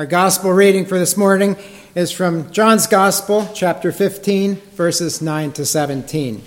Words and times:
Our 0.00 0.06
gospel 0.06 0.50
reading 0.50 0.86
for 0.86 0.98
this 0.98 1.14
morning 1.14 1.58
is 1.94 2.10
from 2.10 2.50
John's 2.52 2.86
Gospel, 2.86 3.50
chapter 3.54 3.92
15, 3.92 4.54
verses 4.72 5.20
9 5.20 5.52
to 5.52 5.66
17. 5.66 6.42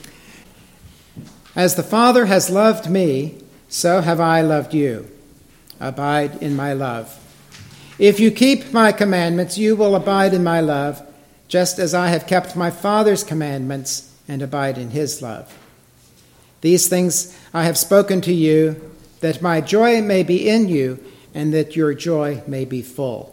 As 1.55 1.76
the 1.76 1.84
Father 1.84 2.26
has 2.26 2.50
loved 2.50 2.89
me, 2.89 3.44
so 3.70 4.02
have 4.02 4.20
I 4.20 4.42
loved 4.42 4.74
you. 4.74 5.08
Abide 5.79 6.42
in 6.42 6.55
my 6.55 6.74
love. 6.74 7.16
If 8.00 8.20
you 8.20 8.31
keep 8.31 8.74
my 8.74 8.92
commandments, 8.92 9.56
you 9.56 9.76
will 9.76 9.96
abide 9.96 10.33
in 10.33 10.44
my 10.44 10.60
love, 10.60 11.06
just 11.47 11.78
as 11.78 11.94
I 11.94 12.08
have 12.08 12.26
kept 12.26 12.56
my 12.56 12.72
Father's 12.72 13.24
commandments 13.24 14.12
and 14.28 14.42
abide 14.42 14.79
in 14.79 14.90
his 14.90 15.22
love. 15.22 15.56
These 16.62 16.88
things 16.88 17.38
I 17.54 17.66
have 17.66 17.77
spoken 17.77 18.20
to 18.22 18.34
you, 18.34 18.91
that 19.20 19.44
my 19.44 19.62
joy 19.62 20.02
may 20.02 20.23
be 20.23 20.49
in 20.49 20.70
you, 20.70 20.98
and 21.35 21.54
that 21.54 21.76
your 21.76 21.94
joy 21.94 22.41
may 22.48 22.66
be 22.66 22.81
full. 22.81 23.33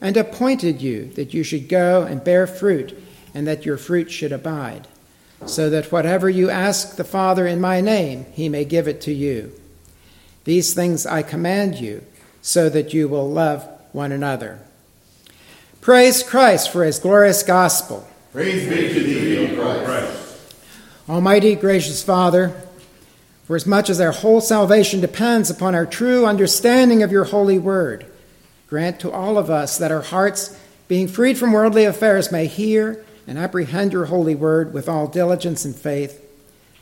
and 0.00 0.16
appointed 0.16 0.80
you 0.80 1.06
that 1.14 1.34
you 1.34 1.42
should 1.42 1.68
go 1.68 2.02
and 2.02 2.24
bear 2.24 2.46
fruit, 2.46 2.96
and 3.34 3.46
that 3.46 3.64
your 3.64 3.76
fruit 3.76 4.10
should 4.10 4.32
abide 4.32 4.88
so 5.46 5.70
that 5.70 5.90
whatever 5.90 6.28
you 6.28 6.50
ask 6.50 6.96
the 6.96 7.04
Father 7.04 7.46
in 7.46 7.60
my 7.60 7.80
name, 7.80 8.26
he 8.32 8.48
may 8.48 8.64
give 8.64 8.86
it 8.86 9.00
to 9.02 9.12
you. 9.12 9.52
These 10.44 10.74
things 10.74 11.06
I 11.06 11.22
command 11.22 11.76
you, 11.76 12.04
so 12.42 12.68
that 12.68 12.94
you 12.94 13.08
will 13.08 13.28
love 13.28 13.68
one 13.92 14.12
another. 14.12 14.60
Praise 15.80 16.22
Christ 16.22 16.70
for 16.70 16.84
his 16.84 16.98
glorious 16.98 17.42
gospel. 17.42 18.06
Praise 18.32 18.68
be 18.68 18.88
to 18.94 19.02
thee, 19.02 19.58
O 19.58 19.84
Christ. 19.84 20.54
Almighty, 21.08 21.54
gracious 21.54 22.02
Father, 22.02 22.54
for 23.44 23.56
as 23.56 23.66
much 23.66 23.90
as 23.90 24.00
our 24.00 24.12
whole 24.12 24.40
salvation 24.40 25.00
depends 25.00 25.50
upon 25.50 25.74
our 25.74 25.86
true 25.86 26.26
understanding 26.26 27.02
of 27.02 27.10
your 27.10 27.24
holy 27.24 27.58
word, 27.58 28.06
grant 28.70 29.00
to 29.00 29.10
all 29.10 29.36
of 29.36 29.50
us 29.50 29.76
that 29.78 29.90
our 29.90 30.00
hearts, 30.00 30.56
being 30.86 31.08
freed 31.08 31.36
from 31.36 31.52
worldly 31.52 31.84
affairs, 31.84 32.30
may 32.30 32.46
hear 32.46 33.04
and 33.26 33.36
apprehend 33.36 33.92
your 33.92 34.06
holy 34.06 34.34
word 34.34 34.72
with 34.72 34.88
all 34.88 35.08
diligence 35.08 35.64
and 35.64 35.74
faith, 35.74 36.24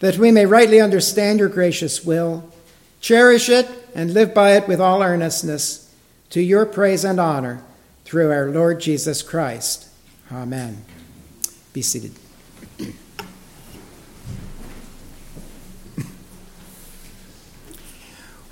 that 0.00 0.18
we 0.18 0.30
may 0.30 0.44
rightly 0.44 0.80
understand 0.80 1.40
your 1.40 1.48
gracious 1.48 2.04
will, 2.04 2.48
cherish 3.00 3.48
it, 3.48 3.66
and 3.94 4.12
live 4.12 4.34
by 4.34 4.52
it 4.52 4.68
with 4.68 4.80
all 4.80 5.02
earnestness, 5.02 5.92
to 6.28 6.42
your 6.42 6.66
praise 6.66 7.04
and 7.04 7.18
honor, 7.18 7.62
through 8.04 8.30
our 8.30 8.50
Lord 8.50 8.80
Jesus 8.80 9.22
Christ. 9.22 9.88
Amen. 10.30 10.84
Be 11.72 11.80
seated. 11.80 12.12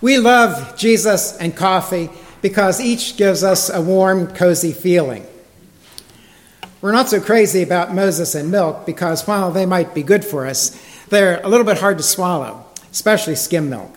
We 0.00 0.18
love 0.18 0.76
Jesus 0.76 1.36
and 1.38 1.56
coffee 1.56 2.10
because 2.42 2.80
each 2.80 3.16
gives 3.16 3.42
us 3.42 3.70
a 3.70 3.80
warm, 3.80 4.28
cozy 4.28 4.72
feeling. 4.72 5.26
We're 6.80 6.92
not 6.92 7.08
so 7.08 7.20
crazy 7.20 7.62
about 7.62 7.94
Moses 7.94 8.34
and 8.34 8.50
milk 8.50 8.86
because 8.86 9.26
while 9.26 9.50
they 9.50 9.66
might 9.66 9.94
be 9.94 10.02
good 10.02 10.24
for 10.24 10.46
us, 10.46 10.76
they're 11.08 11.40
a 11.42 11.48
little 11.48 11.66
bit 11.66 11.78
hard 11.78 11.98
to 11.98 12.04
swallow, 12.04 12.64
especially 12.92 13.34
skim 13.34 13.70
milk. 13.70 13.96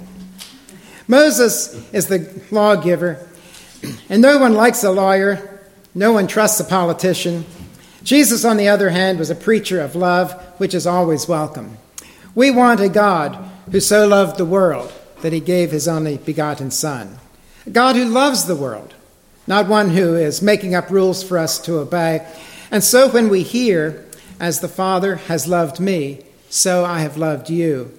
Moses 1.07 1.73
is 1.93 2.07
the 2.07 2.41
lawgiver, 2.51 3.27
and 4.09 4.21
no 4.21 4.37
one 4.37 4.53
likes 4.53 4.83
a 4.83 4.91
lawyer, 4.91 5.59
no 5.93 6.13
one 6.13 6.27
trusts 6.27 6.59
a 6.59 6.63
politician. 6.63 7.45
Jesus, 8.03 8.45
on 8.45 8.57
the 8.57 8.69
other 8.69 8.89
hand, 8.89 9.19
was 9.19 9.29
a 9.29 9.35
preacher 9.35 9.81
of 9.81 9.95
love, 9.95 10.33
which 10.59 10.73
is 10.73 10.87
always 10.87 11.27
welcome. 11.27 11.77
We 12.35 12.51
want 12.51 12.79
a 12.79 12.89
God 12.89 13.35
who 13.71 13.79
so 13.79 14.07
loved 14.07 14.37
the 14.37 14.45
world 14.45 14.93
that 15.21 15.33
he 15.33 15.39
gave 15.39 15.71
his 15.71 15.87
only 15.87 16.17
begotten 16.17 16.71
Son. 16.71 17.17
A 17.69 17.71
God 17.71 17.95
who 17.95 18.05
loves 18.05 18.45
the 18.45 18.55
world, 18.55 18.95
not 19.45 19.67
one 19.67 19.91
who 19.91 20.15
is 20.15 20.41
making 20.41 20.73
up 20.73 20.89
rules 20.89 21.21
for 21.21 21.37
us 21.37 21.59
to 21.59 21.77
obey, 21.77 22.27
and 22.71 22.83
so 22.83 23.07
when 23.07 23.29
we 23.29 23.43
hear, 23.43 24.07
as 24.39 24.59
the 24.59 24.67
Father 24.67 25.17
has 25.17 25.47
loved 25.47 25.79
me, 25.79 26.23
so 26.49 26.83
I 26.83 27.01
have 27.01 27.15
loved 27.15 27.47
you. 27.47 27.95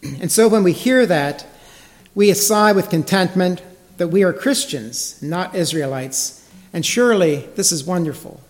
And 0.00 0.30
so 0.30 0.46
when 0.46 0.62
we 0.62 0.70
hear 0.70 1.06
that, 1.06 1.44
we 2.14 2.32
sigh 2.34 2.70
with 2.70 2.88
contentment 2.88 3.64
that 3.96 4.08
we 4.08 4.22
are 4.22 4.32
Christians, 4.32 5.20
not 5.20 5.56
Israelites. 5.56 6.48
And 6.72 6.86
surely 6.86 7.48
this 7.56 7.72
is 7.72 7.82
wonderful. 7.82 8.40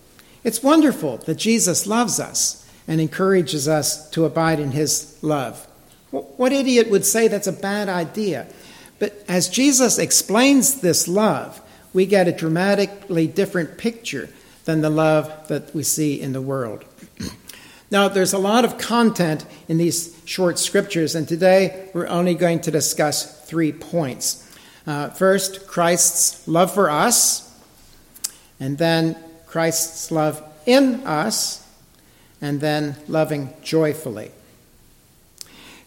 It's 0.44 0.62
wonderful 0.62 1.16
that 1.24 1.36
Jesus 1.36 1.86
loves 1.86 2.20
us 2.20 2.70
and 2.86 3.00
encourages 3.00 3.66
us 3.66 4.10
to 4.10 4.26
abide 4.26 4.60
in 4.60 4.72
his 4.72 5.16
love. 5.22 5.66
What 6.10 6.52
idiot 6.52 6.90
would 6.90 7.06
say 7.06 7.28
that's 7.28 7.46
a 7.46 7.52
bad 7.52 7.88
idea? 7.88 8.46
But 8.98 9.24
as 9.28 9.48
Jesus 9.48 9.98
explains 9.98 10.80
this 10.80 11.06
love, 11.06 11.60
we 11.92 12.06
get 12.06 12.28
a 12.28 12.32
dramatically 12.32 13.26
different 13.26 13.78
picture 13.78 14.28
than 14.64 14.80
the 14.80 14.90
love 14.90 15.48
that 15.48 15.74
we 15.74 15.82
see 15.82 16.20
in 16.20 16.32
the 16.32 16.42
world. 16.42 16.84
now, 17.90 18.08
there's 18.08 18.32
a 18.32 18.38
lot 18.38 18.64
of 18.64 18.78
content 18.78 19.46
in 19.68 19.78
these 19.78 20.20
short 20.24 20.58
scriptures, 20.58 21.14
and 21.14 21.26
today 21.28 21.88
we're 21.94 22.08
only 22.08 22.34
going 22.34 22.60
to 22.60 22.70
discuss 22.70 23.44
three 23.46 23.72
points. 23.72 24.42
Uh, 24.86 25.10
first, 25.10 25.66
Christ's 25.66 26.46
love 26.48 26.72
for 26.72 26.90
us, 26.90 27.42
and 28.60 28.78
then 28.78 29.16
Christ's 29.46 30.10
love 30.10 30.42
in 30.66 31.06
us, 31.06 31.66
and 32.40 32.60
then 32.60 32.96
loving 33.08 33.52
joyfully. 33.62 34.30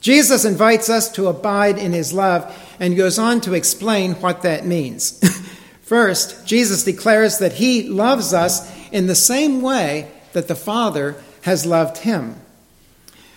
Jesus 0.01 0.45
invites 0.45 0.89
us 0.89 1.11
to 1.11 1.27
abide 1.27 1.77
in 1.77 1.91
his 1.91 2.13
love 2.13 2.55
and 2.79 2.97
goes 2.97 3.19
on 3.19 3.41
to 3.41 3.53
explain 3.53 4.13
what 4.15 4.41
that 4.43 4.65
means. 4.65 5.19
First, 5.81 6.45
Jesus 6.45 6.83
declares 6.83 7.39
that 7.39 7.53
he 7.53 7.83
loves 7.83 8.33
us 8.33 8.71
in 8.91 9.07
the 9.07 9.15
same 9.15 9.61
way 9.61 10.11
that 10.33 10.47
the 10.47 10.55
Father 10.55 11.15
has 11.41 11.65
loved 11.65 11.97
him. 11.97 12.35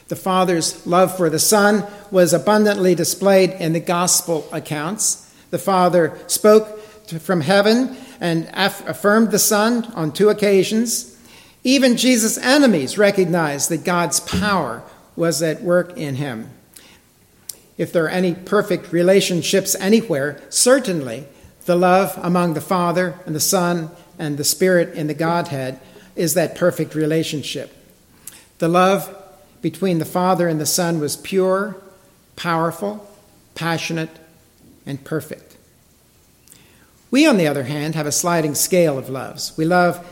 The 0.09 0.17
Father's 0.17 0.87
love 0.87 1.17
for 1.17 1.31
the 1.31 1.39
Son 1.39 1.87
was 2.11 2.35
abundantly 2.35 2.95
displayed 2.95 3.51
in 3.53 3.73
the 3.73 3.81
Gospel 3.81 4.47
accounts. 4.53 5.33
The 5.51 5.59
Father 5.59 6.19
spoke 6.27 6.81
from 7.21 7.41
heaven 7.41 7.97
and 8.21 8.49
affirmed 8.53 9.31
the 9.31 9.39
Son 9.39 9.85
on 9.95 10.13
two 10.13 10.29
occasions. 10.29 11.19
Even 11.65 11.97
Jesus' 11.97 12.39
enemies 12.39 12.99
recognized 12.99 13.71
that 13.71 13.85
God's 13.85 14.21
power 14.21 14.83
was 15.17 15.43
at 15.43 15.63
work 15.63 15.97
in 15.97 16.17
him. 16.17 16.51
If 17.79 17.93
there 17.93 18.05
are 18.05 18.11
any 18.11 18.35
perfect 18.35 18.93
relationships 18.93 19.75
anywhere, 19.77 20.41
certainly 20.49 21.27
the 21.65 21.77
love 21.77 22.19
among 22.23 22.55
the 22.55 22.61
Father 22.61 23.19
and 23.27 23.35
the 23.35 23.41
Son 23.41 23.91
and 24.19 24.37
the 24.37 24.45
Spirit 24.45 24.95
in 24.95 25.07
the 25.07 25.15
Godhead 25.15 25.81
is 26.15 26.35
that 26.35 26.55
perfect 26.55 26.95
relationship. 26.95 27.75
The 28.59 28.69
love 28.69 29.17
between 29.63 29.99
the 29.99 30.05
Father 30.05 30.49
and 30.49 30.61
the 30.61 30.67
Son 30.67 31.01
was 31.01 31.17
pure, 31.17 31.77
powerful, 32.37 33.09
passionate, 33.55 34.11
and 34.85 35.03
perfect. 35.05 35.57
We, 37.11 37.27
on 37.27 37.37
the 37.37 37.47
other 37.47 37.65
hand, 37.65 37.95
have 37.95 38.07
a 38.07 38.13
sliding 38.13 38.55
scale 38.55 38.99
of 38.99 39.09
loves. 39.09 39.57
We 39.57 39.65
love 39.65 40.05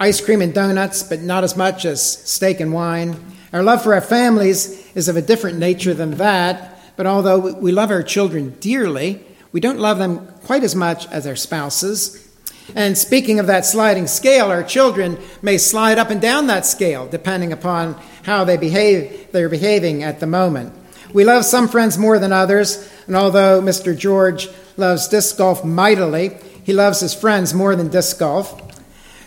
ice 0.00 0.20
cream 0.20 0.42
and 0.42 0.52
donuts, 0.52 1.02
but 1.02 1.20
not 1.20 1.44
as 1.44 1.56
much 1.56 1.84
as 1.84 2.02
steak 2.28 2.60
and 2.60 2.72
wine. 2.72 3.16
Our 3.52 3.62
love 3.62 3.82
for 3.82 3.94
our 3.94 4.00
families 4.00 4.94
is 4.94 5.08
of 5.08 5.16
a 5.16 5.22
different 5.22 5.58
nature 5.58 5.94
than 5.94 6.12
that, 6.12 6.77
but 6.98 7.06
although 7.06 7.38
we 7.38 7.70
love 7.70 7.92
our 7.92 8.02
children 8.02 8.56
dearly, 8.58 9.24
we 9.52 9.60
don't 9.60 9.78
love 9.78 9.98
them 9.98 10.26
quite 10.42 10.64
as 10.64 10.74
much 10.74 11.06
as 11.12 11.28
our 11.28 11.36
spouses. 11.36 12.28
And 12.74 12.98
speaking 12.98 13.38
of 13.38 13.46
that 13.46 13.64
sliding 13.64 14.08
scale, 14.08 14.50
our 14.50 14.64
children 14.64 15.16
may 15.40 15.58
slide 15.58 15.98
up 15.98 16.10
and 16.10 16.20
down 16.20 16.48
that 16.48 16.66
scale 16.66 17.06
depending 17.06 17.52
upon 17.52 17.94
how 18.24 18.42
they 18.42 18.56
behave, 18.56 19.30
they're 19.30 19.48
behaving 19.48 20.02
at 20.02 20.18
the 20.18 20.26
moment. 20.26 20.74
We 21.12 21.24
love 21.24 21.44
some 21.44 21.68
friends 21.68 21.96
more 21.96 22.18
than 22.18 22.32
others, 22.32 22.92
and 23.06 23.14
although 23.14 23.62
Mr. 23.62 23.96
George 23.96 24.48
loves 24.76 25.06
disc 25.06 25.38
golf 25.38 25.64
mightily, 25.64 26.36
he 26.64 26.72
loves 26.72 26.98
his 26.98 27.14
friends 27.14 27.54
more 27.54 27.76
than 27.76 27.90
disc 27.90 28.18
golf. 28.18 28.60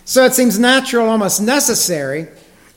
So 0.03 0.25
it 0.25 0.33
seems 0.33 0.59
natural, 0.59 1.07
almost 1.07 1.41
necessary, 1.41 2.27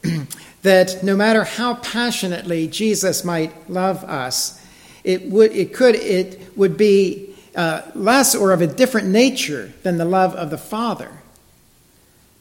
that 0.63 1.03
no 1.03 1.17
matter 1.17 1.43
how 1.43 1.75
passionately 1.75 2.69
Jesus 2.69 3.25
might 3.25 3.69
love 3.69 4.05
us, 4.05 4.61
it 5.05 5.31
would, 5.31 5.53
it 5.53 5.75
could, 5.75 5.95
it 5.95 6.57
would 6.57 6.77
be 6.77 7.35
uh, 7.55 7.83
less 7.95 8.35
or 8.35 8.53
of 8.53 8.63
a 8.63 8.67
different 8.67 9.09
nature 9.09 9.73
than 9.83 9.99
the 9.99 10.05
love 10.05 10.35
of 10.35 10.51
the 10.51 10.59
Father. 10.59 11.11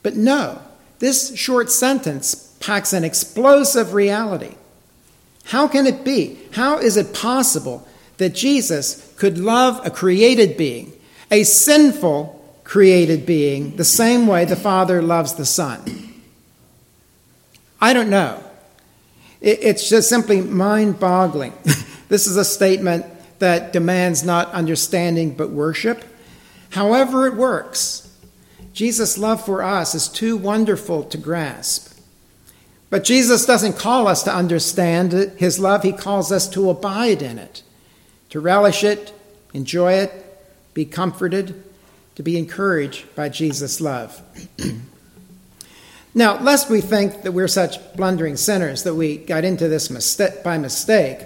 But 0.02 0.16
no, 0.16 0.62
this 1.00 1.36
short 1.36 1.70
sentence 1.70 2.56
packs 2.60 2.94
an 2.94 3.04
explosive 3.04 3.94
reality. 3.94 4.56
How 5.46 5.68
can 5.68 5.86
it 5.86 6.04
be? 6.04 6.40
How 6.54 6.78
is 6.78 6.98
it 6.98 7.14
possible 7.14 7.88
that 8.18 8.34
Jesus 8.34 9.14
could 9.18 9.38
love 9.38 9.86
a 9.86 9.92
created 9.92 10.56
being, 10.56 10.94
a 11.30 11.44
sinful 11.44 12.40
created 12.64 13.26
being, 13.26 13.76
the 13.76 13.84
same 13.84 14.26
way 14.26 14.46
the 14.46 14.56
Father 14.56 15.02
loves 15.02 15.34
the 15.34 15.46
Son? 15.46 16.14
I 17.82 17.92
don't 17.92 18.10
know. 18.10 18.42
It's 19.42 19.90
just 19.90 20.08
simply 20.08 20.40
mind 20.40 21.02
boggling. 21.02 21.52
this 22.10 22.28
is 22.28 22.38
a 22.38 22.46
statement 22.46 23.06
that 23.40 23.74
demands 23.74 24.24
not 24.24 24.52
understanding 24.52 25.36
but 25.36 25.50
worship. 25.50 26.04
However, 26.70 27.28
it 27.28 27.36
works. 27.36 28.10
Jesus' 28.74 29.18
love 29.18 29.46
for 29.46 29.62
us 29.62 29.94
is 29.94 30.08
too 30.08 30.36
wonderful 30.36 31.04
to 31.04 31.18
grasp. 31.18 31.94
But 32.90 33.04
Jesus 33.04 33.46
doesn't 33.46 33.78
call 33.78 34.08
us 34.08 34.24
to 34.24 34.34
understand 34.34 35.14
his 35.38 35.60
love, 35.60 35.84
he 35.84 35.92
calls 35.92 36.32
us 36.32 36.48
to 36.50 36.70
abide 36.70 37.22
in 37.22 37.40
it, 37.40 37.64
to 38.30 38.40
relish 38.40 38.84
it, 38.84 39.14
enjoy 39.54 39.94
it, 39.94 40.12
be 40.74 40.86
comforted, 40.86 41.64
to 42.16 42.24
be 42.24 42.38
encouraged 42.38 43.14
by 43.16 43.30
Jesus' 43.30 43.82
love. 43.82 44.22
now, 46.14 46.40
lest 46.40 46.70
we 46.70 46.82
think 46.82 47.24
that 47.24 47.32
we're 47.32 47.48
such 47.48 47.96
blundering 47.96 48.38
sinners 48.38 48.84
that 48.84 48.96
we 48.96 49.18
got 49.18 49.44
into 49.44 49.68
this 49.68 49.90
by 50.44 50.58
mistake, 50.58 51.20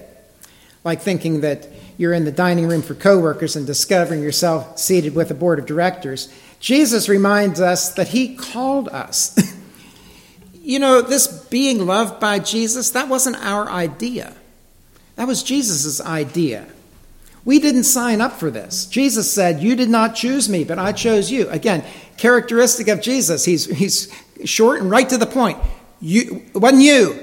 like 0.88 1.02
thinking 1.02 1.42
that 1.42 1.68
you're 1.98 2.14
in 2.14 2.24
the 2.24 2.32
dining 2.32 2.66
room 2.66 2.82
for 2.82 2.96
coworkers 2.96 3.58
and 3.58 3.68
discovering 3.68 4.24
yourself 4.24 4.80
seated 4.80 5.14
with 5.14 5.30
a 5.30 5.34
board 5.34 5.60
of 5.60 5.66
directors, 5.66 6.34
Jesus 6.62 7.10
reminds 7.10 7.60
us 7.60 7.94
that 7.96 8.08
he 8.08 8.36
called 8.36 8.88
us. 8.88 9.38
you 10.62 10.80
know, 10.80 11.02
this 11.02 11.28
being 11.28 11.86
loved 11.86 12.22
by 12.22 12.40
Jesus, 12.40 12.92
that 12.92 13.10
wasn't 13.10 13.36
our 13.44 13.70
idea. 13.70 14.34
That 15.18 15.28
was 15.28 15.44
Jesus' 15.44 16.00
idea. 16.00 16.66
We 17.44 17.60
didn't 17.60 17.84
sign 17.84 18.22
up 18.22 18.34
for 18.34 18.50
this. 18.50 18.86
Jesus 18.86 19.30
said, 19.30 19.62
You 19.62 19.76
did 19.76 19.90
not 19.90 20.16
choose 20.16 20.48
me, 20.48 20.64
but 20.64 20.80
I 20.80 20.94
chose 20.94 21.30
you. 21.30 21.50
Again, 21.50 21.84
characteristic 22.16 22.88
of 22.88 23.02
Jesus. 23.02 23.44
He's, 23.44 23.66
he's 23.66 24.10
short 24.46 24.80
and 24.80 24.90
right 24.90 25.10
to 25.10 25.18
the 25.18 25.26
point. 25.26 25.58
You, 26.00 26.46
it 26.54 26.58
wasn't 26.58 26.84
you, 26.84 27.20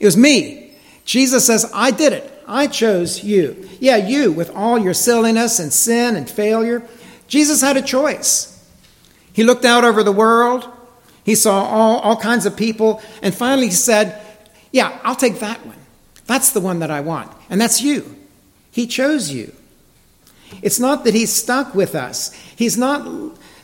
it 0.00 0.04
was 0.04 0.16
me. 0.16 0.76
Jesus 1.04 1.46
says, 1.46 1.70
I 1.72 1.92
did 1.92 2.12
it. 2.12 2.32
I 2.46 2.66
chose 2.66 3.24
you. 3.24 3.68
Yeah, 3.80 3.96
you, 3.96 4.32
with 4.32 4.50
all 4.50 4.78
your 4.78 4.94
silliness 4.94 5.58
and 5.58 5.72
sin 5.72 6.16
and 6.16 6.28
failure. 6.28 6.86
Jesus 7.26 7.60
had 7.60 7.76
a 7.76 7.82
choice. 7.82 8.50
He 9.32 9.44
looked 9.44 9.64
out 9.64 9.84
over 9.84 10.02
the 10.02 10.12
world, 10.12 10.70
he 11.24 11.34
saw 11.34 11.64
all, 11.64 11.98
all 12.00 12.16
kinds 12.16 12.46
of 12.46 12.56
people, 12.56 13.02
and 13.22 13.34
finally 13.34 13.66
he 13.66 13.72
said, 13.72 14.20
Yeah, 14.70 14.98
I'll 15.02 15.16
take 15.16 15.40
that 15.40 15.64
one. 15.66 15.78
That's 16.26 16.52
the 16.52 16.60
one 16.60 16.78
that 16.80 16.90
I 16.90 17.00
want. 17.00 17.32
And 17.50 17.60
that's 17.60 17.82
you. 17.82 18.16
He 18.70 18.86
chose 18.86 19.32
you. 19.32 19.52
It's 20.62 20.78
not 20.78 21.04
that 21.04 21.14
he's 21.14 21.32
stuck 21.32 21.74
with 21.74 21.94
us. 21.94 22.32
He's 22.56 22.76
not 22.76 23.06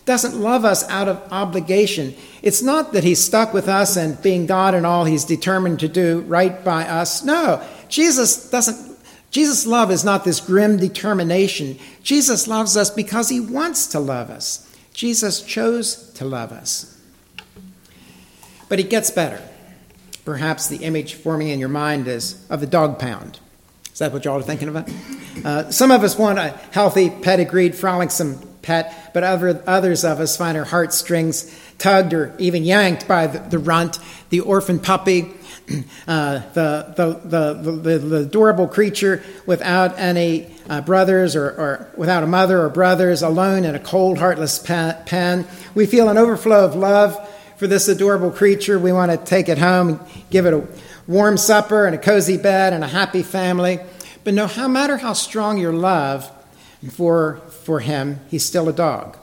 doesn't 0.06 0.40
love 0.40 0.64
us 0.64 0.88
out 0.88 1.06
of 1.06 1.22
obligation. 1.30 2.14
It's 2.42 2.62
not 2.62 2.94
that 2.94 3.04
he's 3.04 3.22
stuck 3.22 3.54
with 3.54 3.68
us 3.68 3.96
and 3.96 4.20
being 4.20 4.46
God 4.46 4.74
and 4.74 4.84
all 4.84 5.04
he's 5.04 5.24
determined 5.24 5.78
to 5.80 5.88
do 5.88 6.22
right 6.22 6.64
by 6.64 6.84
us. 6.84 7.22
No. 7.22 7.62
Jesus 7.90 8.48
doesn't 8.48 8.90
Jesus' 9.30 9.64
love 9.64 9.90
is 9.92 10.04
not 10.04 10.24
this 10.24 10.40
grim 10.40 10.76
determination. 10.76 11.78
Jesus 12.02 12.48
loves 12.48 12.76
us 12.76 12.90
because 12.90 13.28
he 13.28 13.38
wants 13.38 13.86
to 13.88 14.00
love 14.00 14.28
us. 14.28 14.66
Jesus 14.92 15.42
chose 15.42 16.10
to 16.14 16.24
love 16.24 16.50
us. 16.50 16.98
But 18.68 18.80
it 18.80 18.90
gets 18.90 19.10
better. 19.10 19.40
Perhaps 20.24 20.68
the 20.68 20.78
image 20.78 21.14
forming 21.14 21.48
in 21.48 21.60
your 21.60 21.68
mind 21.68 22.08
is 22.08 22.44
of 22.50 22.60
the 22.60 22.66
dog 22.66 22.98
pound. 22.98 23.38
Is 23.92 24.00
that 24.00 24.12
what 24.12 24.24
y'all 24.24 24.38
are 24.38 24.42
thinking 24.42 24.68
about? 24.68 24.90
Uh, 25.44 25.70
some 25.70 25.90
of 25.90 26.02
us 26.02 26.18
want 26.18 26.38
a 26.38 26.48
healthy, 26.72 27.08
pedigreed, 27.08 27.74
frolicsome 27.74 28.38
pet, 28.62 29.10
but 29.14 29.22
other, 29.22 29.62
others 29.66 30.04
of 30.04 30.20
us 30.20 30.36
find 30.36 30.58
our 30.58 30.64
heartstrings 30.64 31.56
tugged 31.80 32.12
or 32.12 32.34
even 32.38 32.62
yanked 32.62 33.08
by 33.08 33.26
the, 33.26 33.38
the 33.38 33.58
runt, 33.58 33.98
the 34.28 34.40
orphan 34.40 34.78
puppy, 34.78 35.32
uh, 36.06 36.40
the, 36.52 36.94
the, 36.96 37.52
the, 37.54 37.98
the, 37.98 38.16
adorable 38.18 38.68
creature 38.68 39.22
without 39.46 39.98
any 39.98 40.54
uh, 40.68 40.80
brothers 40.80 41.34
or, 41.34 41.46
or, 41.46 41.88
without 41.96 42.22
a 42.22 42.26
mother 42.26 42.62
or 42.62 42.68
brothers, 42.68 43.22
alone 43.22 43.64
in 43.64 43.74
a 43.74 43.78
cold, 43.78 44.18
heartless 44.18 44.58
pen. 44.58 45.46
We 45.74 45.86
feel 45.86 46.08
an 46.08 46.18
overflow 46.18 46.64
of 46.64 46.76
love 46.76 47.16
for 47.56 47.66
this 47.66 47.88
adorable 47.88 48.30
creature. 48.30 48.78
We 48.78 48.92
want 48.92 49.10
to 49.10 49.16
take 49.16 49.48
it 49.48 49.58
home 49.58 49.88
and 49.88 50.00
give 50.30 50.46
it 50.46 50.54
a 50.54 50.66
warm 51.06 51.36
supper 51.36 51.86
and 51.86 51.94
a 51.94 51.98
cozy 51.98 52.36
bed 52.36 52.72
and 52.72 52.84
a 52.84 52.88
happy 52.88 53.22
family. 53.22 53.80
But 54.22 54.34
no 54.34 54.68
matter 54.68 54.98
how 54.98 55.14
strong 55.14 55.58
your 55.58 55.72
love 55.72 56.30
for, 56.92 57.36
for 57.64 57.80
him, 57.80 58.20
he's 58.28 58.44
still 58.44 58.68
a 58.68 58.72
dog. 58.72 59.18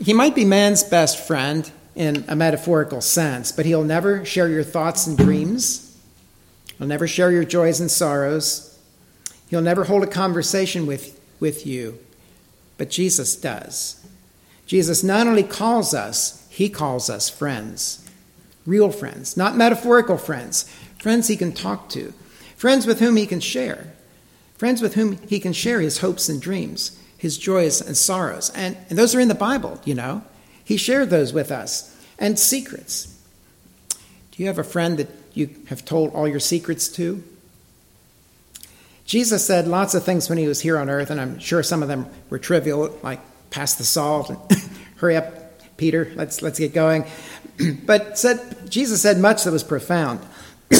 He 0.00 0.12
might 0.12 0.34
be 0.34 0.44
man's 0.44 0.82
best 0.82 1.26
friend 1.26 1.70
in 1.94 2.24
a 2.28 2.36
metaphorical 2.36 3.00
sense, 3.00 3.52
but 3.52 3.66
he'll 3.66 3.84
never 3.84 4.24
share 4.24 4.48
your 4.48 4.62
thoughts 4.62 5.06
and 5.06 5.16
dreams. 5.16 5.96
He'll 6.76 6.86
never 6.86 7.08
share 7.08 7.32
your 7.32 7.44
joys 7.44 7.80
and 7.80 7.90
sorrows. 7.90 8.78
He'll 9.48 9.62
never 9.62 9.84
hold 9.84 10.02
a 10.02 10.08
conversation 10.08 10.86
with, 10.86 11.18
with 11.40 11.66
you, 11.66 11.98
but 12.76 12.90
Jesus 12.90 13.36
does. 13.36 14.04
Jesus 14.66 15.02
not 15.02 15.26
only 15.26 15.42
calls 15.42 15.94
us, 15.94 16.46
he 16.50 16.68
calls 16.68 17.08
us 17.08 17.30
friends 17.30 18.02
real 18.66 18.90
friends, 18.90 19.36
not 19.36 19.56
metaphorical 19.56 20.18
friends, 20.18 20.64
friends 20.98 21.28
he 21.28 21.36
can 21.36 21.52
talk 21.52 21.88
to, 21.88 22.12
friends 22.56 22.86
with 22.86 22.98
whom 22.98 23.16
he 23.16 23.26
can 23.26 23.40
share, 23.40 23.92
friends 24.58 24.82
with 24.82 24.94
whom 24.94 25.16
he 25.28 25.38
can 25.38 25.52
share 25.52 25.80
his 25.80 25.98
hopes 25.98 26.28
and 26.28 26.42
dreams, 26.42 26.98
his 27.26 27.36
joys 27.36 27.80
and 27.80 27.96
sorrows. 27.96 28.50
And, 28.50 28.76
and 28.88 28.96
those 28.96 29.12
are 29.12 29.18
in 29.18 29.26
the 29.26 29.34
Bible, 29.34 29.80
you 29.84 29.96
know. 29.96 30.22
He 30.64 30.76
shared 30.76 31.10
those 31.10 31.32
with 31.32 31.50
us, 31.50 31.92
and 32.20 32.38
secrets. 32.38 33.20
Do 34.30 34.44
you 34.44 34.46
have 34.46 34.60
a 34.60 34.64
friend 34.64 34.96
that 34.98 35.08
you 35.34 35.50
have 35.66 35.84
told 35.84 36.14
all 36.14 36.28
your 36.28 36.38
secrets 36.38 36.86
to? 36.90 37.24
Jesus 39.06 39.44
said 39.44 39.66
lots 39.66 39.94
of 39.94 40.04
things 40.04 40.28
when 40.28 40.38
he 40.38 40.46
was 40.46 40.60
here 40.60 40.78
on 40.78 40.88
earth, 40.88 41.10
and 41.10 41.20
I'm 41.20 41.40
sure 41.40 41.64
some 41.64 41.82
of 41.82 41.88
them 41.88 42.06
were 42.30 42.38
trivial, 42.38 42.96
like 43.02 43.18
pass 43.50 43.74
the 43.74 43.82
salt 43.82 44.30
and 44.30 44.38
hurry 44.98 45.16
up, 45.16 45.76
Peter, 45.76 46.12
let's, 46.14 46.42
let's 46.42 46.60
get 46.60 46.72
going. 46.72 47.06
but 47.86 48.20
said, 48.20 48.70
Jesus 48.70 49.02
said 49.02 49.18
much 49.18 49.42
that 49.42 49.50
was 49.50 49.64
profound. 49.64 50.20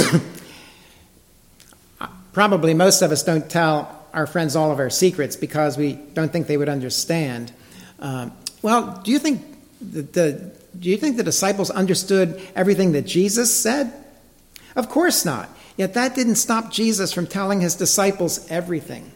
Probably 2.33 2.73
most 2.73 3.03
of 3.03 3.11
us 3.11 3.25
don't 3.25 3.51
tell 3.51 3.96
our 4.17 4.27
friends 4.27 4.57
all 4.57 4.73
of 4.73 4.79
our 4.79 4.89
secrets 4.89 5.37
because 5.37 5.77
we 5.77 5.93
don't 5.93 6.33
think 6.33 6.47
they 6.47 6.57
would 6.57 6.71
understand. 6.71 7.53
Um, 8.01 8.33
well, 8.63 9.01
do 9.05 9.13
you 9.13 9.19
think 9.19 9.43
the, 9.81 10.03
the, 10.03 10.53
do 10.79 10.89
you 10.89 10.97
think 10.97 11.19
the 11.19 11.23
disciples 11.23 11.71
understood 11.71 12.41
everything 12.57 12.93
that 12.93 13.03
Jesus 13.03 13.55
said? 13.55 13.93
Of 14.75 14.89
course 14.89 15.27
not. 15.27 15.51
Yet 15.77 15.93
that 15.95 16.15
didn't 16.15 16.37
stop 16.37 16.73
Jesus 16.73 17.13
from 17.13 17.27
telling 17.27 17.61
his 17.61 17.75
disciples 17.75 18.51
everything. 18.51 19.13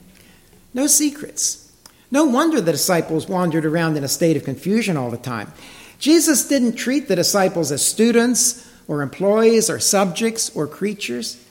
No 0.74 0.86
secrets. 0.86 1.72
No 2.10 2.24
wonder 2.26 2.60
the 2.60 2.72
disciples 2.72 3.26
wandered 3.26 3.64
around 3.64 3.96
in 3.96 4.04
a 4.04 4.08
state 4.08 4.36
of 4.36 4.44
confusion 4.44 4.98
all 4.98 5.10
the 5.10 5.16
time. 5.16 5.50
Jesus 5.98 6.46
didn't 6.46 6.74
treat 6.74 7.08
the 7.08 7.16
disciples 7.16 7.72
as 7.72 7.84
students 7.84 8.70
or 8.86 9.00
employees 9.00 9.70
or 9.70 9.80
subjects 9.80 10.54
or 10.54 10.66
creatures. 10.66 11.42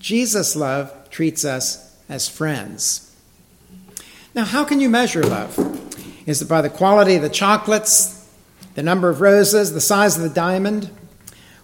Jesus' 0.00 0.56
love 0.56 0.92
treats 1.10 1.44
us 1.44 1.87
as 2.08 2.28
friends. 2.28 3.14
Now, 4.34 4.44
how 4.44 4.64
can 4.64 4.80
you 4.80 4.88
measure 4.88 5.22
love? 5.22 5.58
Is 6.26 6.42
it 6.42 6.48
by 6.48 6.60
the 6.60 6.70
quality 6.70 7.16
of 7.16 7.22
the 7.22 7.28
chocolates, 7.28 8.28
the 8.74 8.82
number 8.82 9.08
of 9.08 9.20
roses, 9.20 9.72
the 9.72 9.80
size 9.80 10.16
of 10.16 10.22
the 10.22 10.28
diamond? 10.28 10.90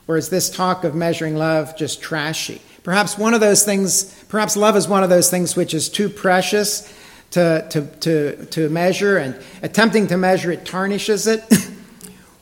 Or 0.07 0.17
is 0.17 0.29
this 0.29 0.51
talk 0.51 0.85
of 0.85 0.95
measuring 0.95 1.37
love 1.37 1.77
just 1.77 2.03
trashy? 2.03 2.61
Perhaps 2.83 3.17
one 3.17 3.33
of 3.33 3.41
those 3.41 3.65
things, 3.65 4.25
perhaps 4.29 4.57
love 4.57 4.77
is 4.77 4.87
one 4.87 5.03
of 5.03 5.11
those 5.11 5.31
things 5.31 5.57
which 5.57 5.73
is 5.73 5.89
too 5.89 6.09
precious 6.09 6.93
to, 7.31 7.67
to, 7.71 7.87
to, 8.01 8.47
to 8.47 8.69
measure, 8.69 9.17
and 9.19 9.37
attempting 9.63 10.07
to 10.07 10.17
measure 10.17 10.53
it 10.53 10.65
tarnishes 10.65 11.27
it. 11.27 11.45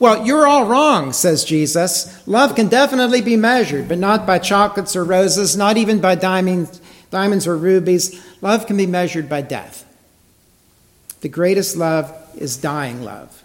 Well, 0.03 0.27
you're 0.27 0.49
all 0.49 0.67
wrong, 0.67 1.13
says 1.13 1.45
Jesus. 1.45 2.27
Love 2.27 2.57
can 2.57 2.67
definitely 2.67 3.21
be 3.21 3.37
measured, 3.37 3.87
but 3.87 3.99
not 3.99 4.27
by 4.27 4.41
chocolates 4.41 4.97
or 4.97 5.05
roses, 5.05 5.57
not 5.57 5.77
even 5.77 6.01
by 6.01 6.17
diamonds, 6.17 6.81
diamonds 7.13 7.47
or 7.47 7.57
rubies. 7.57 8.21
Love 8.41 8.67
can 8.67 8.77
be 8.77 8.87
measured 8.87 9.29
by 9.29 9.43
death. 9.43 9.85
The 11.21 11.29
greatest 11.29 11.77
love 11.77 12.13
is 12.37 12.57
dying 12.57 13.03
love. 13.03 13.45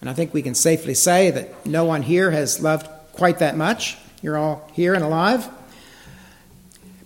And 0.00 0.10
I 0.10 0.14
think 0.14 0.34
we 0.34 0.42
can 0.42 0.56
safely 0.56 0.94
say 0.94 1.30
that 1.30 1.64
no 1.64 1.84
one 1.84 2.02
here 2.02 2.32
has 2.32 2.60
loved 2.60 2.88
quite 3.12 3.38
that 3.38 3.56
much. 3.56 3.96
You're 4.20 4.36
all 4.36 4.68
here 4.72 4.94
and 4.94 5.04
alive. 5.04 5.48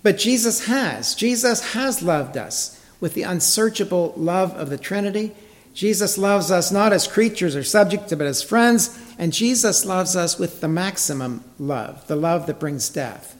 But 0.03 0.17
Jesus 0.17 0.67
has. 0.67 1.15
Jesus 1.15 1.75
has 1.75 2.01
loved 2.01 2.39
us 2.39 2.83
with 3.01 3.13
the 3.13 3.25
unsearchable 3.25 4.15
love 4.17 4.53
of 4.53 4.71
the 4.71 4.79
Trinity. 4.79 5.33
Jesus 5.75 6.17
loves 6.17 6.51
us 6.51 6.73
not 6.73 6.95
as 6.95 7.07
creatures 7.07 7.55
or 7.55 7.65
subjects, 7.65 8.15
but 8.15 8.27
as 8.27 8.43
friends. 8.43 8.99
And 9.19 9.33
Jesus 9.33 9.85
loves 9.85 10.17
us 10.17 10.39
with 10.39 10.63
the 10.63 10.69
maximum 10.69 11.45
love, 11.59 12.07
the 12.07 12.17
love 12.17 12.47
that 12.47 12.61
brings 12.61 12.89
death. 12.89 13.37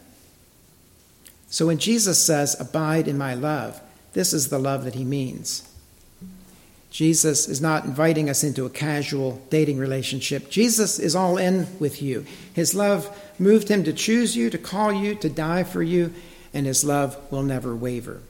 So 1.49 1.67
when 1.67 1.79
Jesus 1.79 2.23
says, 2.23 2.59
Abide 2.61 3.09
in 3.09 3.19
my 3.19 3.35
love, 3.35 3.81
this 4.13 4.33
is 4.33 4.49
the 4.49 4.59
love 4.59 4.85
that 4.85 4.95
he 4.95 5.05
means. 5.05 5.69
Jesus 6.91 7.47
is 7.47 7.61
not 7.61 7.85
inviting 7.85 8.31
us 8.31 8.43
into 8.43 8.65
a 8.65 8.71
casual 8.71 9.43
dating 9.51 9.79
relationship. 9.79 10.49
Jesus 10.49 10.99
is 10.99 11.15
all 11.15 11.37
in 11.37 11.67
with 11.79 12.01
you. 12.01 12.25
His 12.55 12.75
love 12.75 13.15
moved 13.39 13.69
him 13.69 13.85
to 13.85 13.93
choose 13.93 14.35
you, 14.35 14.49
to 14.49 14.57
call 14.57 14.93
you, 14.93 15.15
to 15.17 15.29
die 15.29 15.63
for 15.63 15.83
you, 15.83 16.15
and 16.55 16.65
his 16.65 16.85
love 16.85 17.21
will 17.31 17.43
never 17.43 17.77
waver. 17.77 18.23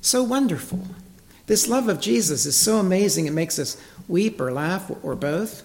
So 0.00 0.24
wonderful. 0.24 0.88
This 1.46 1.68
love 1.68 1.88
of 1.88 2.00
Jesus 2.00 2.46
is 2.46 2.56
so 2.56 2.78
amazing, 2.78 3.26
it 3.26 3.32
makes 3.32 3.58
us 3.58 3.80
weep 4.08 4.40
or 4.40 4.52
laugh 4.52 4.90
or 5.02 5.14
both. 5.14 5.62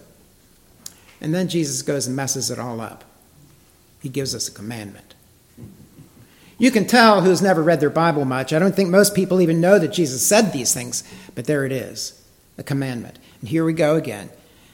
And 1.20 1.34
then 1.34 1.48
Jesus 1.48 1.82
goes 1.82 2.06
and 2.06 2.14
messes 2.14 2.50
it 2.50 2.58
all 2.58 2.80
up. 2.80 3.04
He 4.00 4.08
gives 4.08 4.34
us 4.34 4.46
a 4.46 4.52
commandment. 4.52 5.13
You 6.64 6.70
can 6.70 6.86
tell 6.86 7.20
who's 7.20 7.42
never 7.42 7.62
read 7.62 7.80
their 7.80 7.90
Bible 7.90 8.24
much. 8.24 8.50
I 8.50 8.58
don't 8.58 8.74
think 8.74 8.88
most 8.88 9.14
people 9.14 9.42
even 9.42 9.60
know 9.60 9.78
that 9.78 9.92
Jesus 9.92 10.26
said 10.26 10.50
these 10.50 10.72
things, 10.72 11.04
but 11.34 11.44
there 11.44 11.66
it 11.66 11.72
is 11.72 12.18
a 12.56 12.62
commandment. 12.62 13.18
And 13.40 13.50
here 13.50 13.66
we 13.66 13.74
go 13.74 13.96
again, 13.96 14.30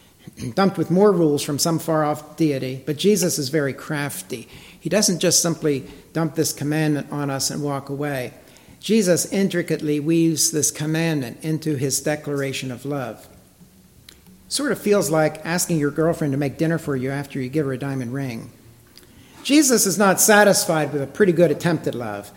dumped 0.55 0.79
with 0.79 0.93
more 0.93 1.11
rules 1.11 1.43
from 1.43 1.59
some 1.59 1.81
far 1.81 2.05
off 2.05 2.37
deity, 2.37 2.81
but 2.87 2.97
Jesus 2.97 3.41
is 3.41 3.49
very 3.49 3.73
crafty. 3.73 4.47
He 4.79 4.89
doesn't 4.89 5.19
just 5.19 5.43
simply 5.43 5.85
dump 6.13 6.37
this 6.37 6.53
commandment 6.53 7.11
on 7.11 7.29
us 7.29 7.51
and 7.51 7.61
walk 7.61 7.89
away. 7.89 8.35
Jesus 8.79 9.27
intricately 9.33 9.99
weaves 9.99 10.53
this 10.53 10.71
commandment 10.71 11.43
into 11.43 11.75
his 11.75 12.01
declaration 12.01 12.71
of 12.71 12.85
love. 12.85 13.27
Sort 14.49 14.71
of 14.71 14.79
feels 14.79 15.11
like 15.11 15.45
asking 15.45 15.81
your 15.81 15.91
girlfriend 15.91 16.35
to 16.35 16.39
make 16.39 16.57
dinner 16.57 16.79
for 16.79 16.95
you 16.95 17.11
after 17.11 17.41
you 17.41 17.49
give 17.49 17.67
her 17.67 17.73
a 17.73 17.79
diamond 17.79 18.15
ring. 18.15 18.53
Jesus 19.43 19.87
is 19.87 19.99
not 19.99 20.21
satisfied 20.21 20.93
with 20.93 21.03
a 21.03 21.07
pretty 21.07 21.33
good 21.33 21.51
attempt 21.51 21.87
at 21.87 21.95
love. 21.95 22.31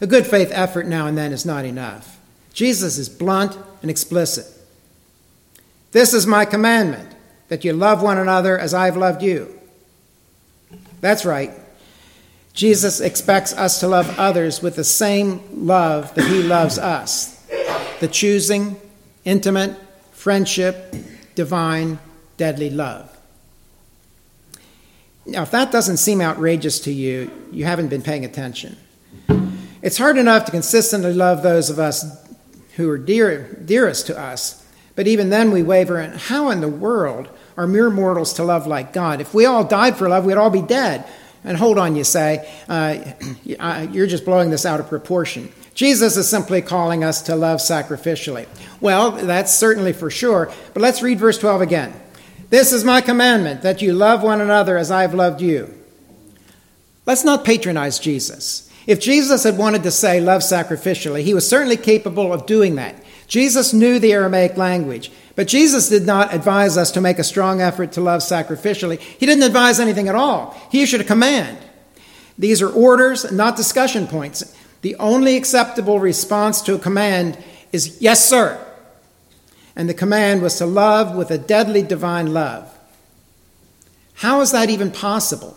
A 0.00 0.06
good 0.06 0.26
faith 0.26 0.50
effort 0.52 0.86
now 0.86 1.06
and 1.06 1.16
then 1.16 1.32
is 1.32 1.46
not 1.46 1.64
enough. 1.64 2.18
Jesus 2.52 2.98
is 2.98 3.08
blunt 3.08 3.56
and 3.82 3.90
explicit. 3.90 4.46
This 5.92 6.12
is 6.12 6.26
my 6.26 6.44
commandment 6.44 7.14
that 7.48 7.64
you 7.64 7.72
love 7.72 8.02
one 8.02 8.18
another 8.18 8.58
as 8.58 8.74
I've 8.74 8.96
loved 8.96 9.22
you. 9.22 9.58
That's 11.00 11.24
right. 11.24 11.52
Jesus 12.52 13.00
expects 13.00 13.52
us 13.52 13.80
to 13.80 13.88
love 13.88 14.18
others 14.18 14.60
with 14.60 14.76
the 14.76 14.84
same 14.84 15.40
love 15.52 16.14
that 16.14 16.26
he 16.26 16.42
loves 16.42 16.78
us 16.78 17.36
the 18.00 18.08
choosing, 18.08 18.76
intimate, 19.24 19.76
friendship, 20.12 20.94
divine, 21.34 21.98
deadly 22.36 22.70
love. 22.70 23.17
Now, 25.28 25.42
if 25.42 25.50
that 25.50 25.70
doesn't 25.70 25.98
seem 25.98 26.22
outrageous 26.22 26.80
to 26.80 26.92
you, 26.92 27.30
you 27.52 27.66
haven't 27.66 27.88
been 27.88 28.00
paying 28.00 28.24
attention. 28.24 28.78
It's 29.82 29.98
hard 29.98 30.16
enough 30.16 30.46
to 30.46 30.50
consistently 30.50 31.12
love 31.12 31.42
those 31.42 31.68
of 31.68 31.78
us 31.78 32.26
who 32.76 32.88
are 32.88 32.96
dear, 32.96 33.60
dearest 33.62 34.06
to 34.06 34.18
us, 34.18 34.66
but 34.96 35.06
even 35.06 35.28
then 35.28 35.50
we 35.50 35.62
waver. 35.62 35.98
And 35.98 36.18
how 36.18 36.48
in 36.48 36.62
the 36.62 36.68
world 36.68 37.28
are 37.58 37.66
mere 37.66 37.90
mortals 37.90 38.32
to 38.34 38.42
love 38.42 38.66
like 38.66 38.94
God? 38.94 39.20
If 39.20 39.34
we 39.34 39.44
all 39.44 39.64
died 39.64 39.96
for 39.98 40.08
love, 40.08 40.24
we'd 40.24 40.38
all 40.38 40.48
be 40.48 40.62
dead. 40.62 41.04
And 41.44 41.58
hold 41.58 41.76
on, 41.76 41.94
you 41.94 42.04
say, 42.04 42.50
uh, 42.66 42.96
uh 43.58 43.86
you're 43.92 44.06
just 44.06 44.24
blowing 44.24 44.48
this 44.48 44.64
out 44.64 44.80
of 44.80 44.88
proportion. 44.88 45.52
Jesus 45.74 46.16
is 46.16 46.26
simply 46.26 46.62
calling 46.62 47.04
us 47.04 47.20
to 47.22 47.36
love 47.36 47.60
sacrificially. 47.60 48.48
Well, 48.80 49.12
that's 49.12 49.54
certainly 49.54 49.92
for 49.92 50.10
sure, 50.10 50.50
but 50.72 50.80
let's 50.80 51.02
read 51.02 51.18
verse 51.18 51.36
12 51.36 51.60
again. 51.60 51.92
This 52.50 52.72
is 52.72 52.82
my 52.82 53.00
commandment, 53.02 53.62
that 53.62 53.82
you 53.82 53.92
love 53.92 54.22
one 54.22 54.40
another 54.40 54.78
as 54.78 54.90
I've 54.90 55.12
loved 55.12 55.42
you. 55.42 55.74
Let's 57.04 57.24
not 57.24 57.44
patronize 57.44 57.98
Jesus. 57.98 58.70
If 58.86 59.00
Jesus 59.00 59.44
had 59.44 59.58
wanted 59.58 59.82
to 59.82 59.90
say 59.90 60.20
love 60.20 60.40
sacrificially, 60.40 61.22
he 61.22 61.34
was 61.34 61.46
certainly 61.46 61.76
capable 61.76 62.32
of 62.32 62.46
doing 62.46 62.76
that. 62.76 63.02
Jesus 63.26 63.74
knew 63.74 63.98
the 63.98 64.14
Aramaic 64.14 64.56
language, 64.56 65.12
but 65.36 65.46
Jesus 65.46 65.90
did 65.90 66.06
not 66.06 66.32
advise 66.32 66.78
us 66.78 66.90
to 66.92 67.02
make 67.02 67.18
a 67.18 67.24
strong 67.24 67.60
effort 67.60 67.92
to 67.92 68.00
love 68.00 68.22
sacrificially. 68.22 68.98
He 68.98 69.26
didn't 69.26 69.44
advise 69.44 69.78
anything 69.78 70.08
at 70.08 70.14
all. 70.14 70.56
He 70.72 70.82
issued 70.82 71.02
a 71.02 71.04
command. 71.04 71.58
These 72.38 72.62
are 72.62 72.70
orders, 72.70 73.30
not 73.30 73.56
discussion 73.56 74.06
points. 74.06 74.56
The 74.80 74.96
only 74.96 75.36
acceptable 75.36 76.00
response 76.00 76.62
to 76.62 76.74
a 76.74 76.78
command 76.78 77.36
is 77.72 78.00
yes, 78.00 78.26
sir 78.26 78.64
and 79.78 79.88
the 79.88 79.94
command 79.94 80.42
was 80.42 80.58
to 80.58 80.66
love 80.66 81.14
with 81.14 81.30
a 81.30 81.38
deadly 81.38 81.82
divine 81.82 82.34
love. 82.34 82.76
How 84.14 84.40
is 84.40 84.50
that 84.50 84.68
even 84.68 84.90
possible? 84.90 85.56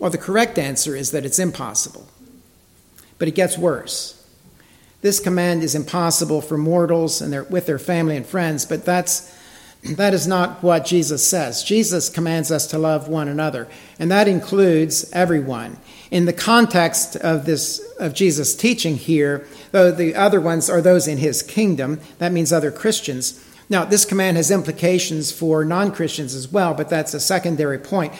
Well, 0.00 0.10
the 0.10 0.18
correct 0.18 0.58
answer 0.58 0.96
is 0.96 1.12
that 1.12 1.24
it's 1.24 1.38
impossible. 1.38 2.08
But 3.20 3.28
it 3.28 3.36
gets 3.36 3.56
worse. 3.56 4.20
This 5.00 5.20
command 5.20 5.62
is 5.62 5.76
impossible 5.76 6.40
for 6.40 6.58
mortals 6.58 7.20
and 7.22 7.32
their, 7.32 7.44
with 7.44 7.66
their 7.66 7.78
family 7.78 8.16
and 8.16 8.26
friends, 8.26 8.66
but 8.66 8.84
that's, 8.84 9.32
that 9.84 10.12
is 10.12 10.26
not 10.26 10.60
what 10.60 10.84
Jesus 10.84 11.24
says. 11.24 11.62
Jesus 11.62 12.08
commands 12.08 12.50
us 12.50 12.66
to 12.68 12.78
love 12.78 13.06
one 13.06 13.28
another, 13.28 13.68
and 14.00 14.10
that 14.10 14.26
includes 14.26 15.08
everyone. 15.12 15.78
In 16.10 16.26
the 16.26 16.32
context 16.32 17.16
of 17.16 17.46
this 17.46 17.80
of 17.98 18.14
Jesus' 18.14 18.54
teaching 18.54 18.96
here, 18.96 19.46
though 19.72 19.90
the 19.90 20.14
other 20.14 20.40
ones 20.40 20.68
are 20.68 20.80
those 20.80 21.08
in 21.08 21.18
his 21.18 21.42
kingdom, 21.42 22.00
that 22.18 22.32
means 22.32 22.52
other 22.52 22.70
Christians. 22.70 23.42
Now, 23.70 23.84
this 23.84 24.04
command 24.04 24.36
has 24.36 24.50
implications 24.50 25.32
for 25.32 25.64
non-Christians 25.64 26.34
as 26.34 26.48
well, 26.48 26.74
but 26.74 26.90
that's 26.90 27.14
a 27.14 27.20
secondary 27.20 27.78
point. 27.78 28.12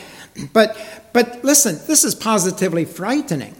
But 0.53 0.75
but 1.13 1.43
listen, 1.43 1.79
this 1.87 2.03
is 2.03 2.15
positively 2.15 2.83
frightening. 2.83 3.55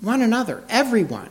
One 0.00 0.20
another, 0.20 0.64
everyone. 0.68 1.30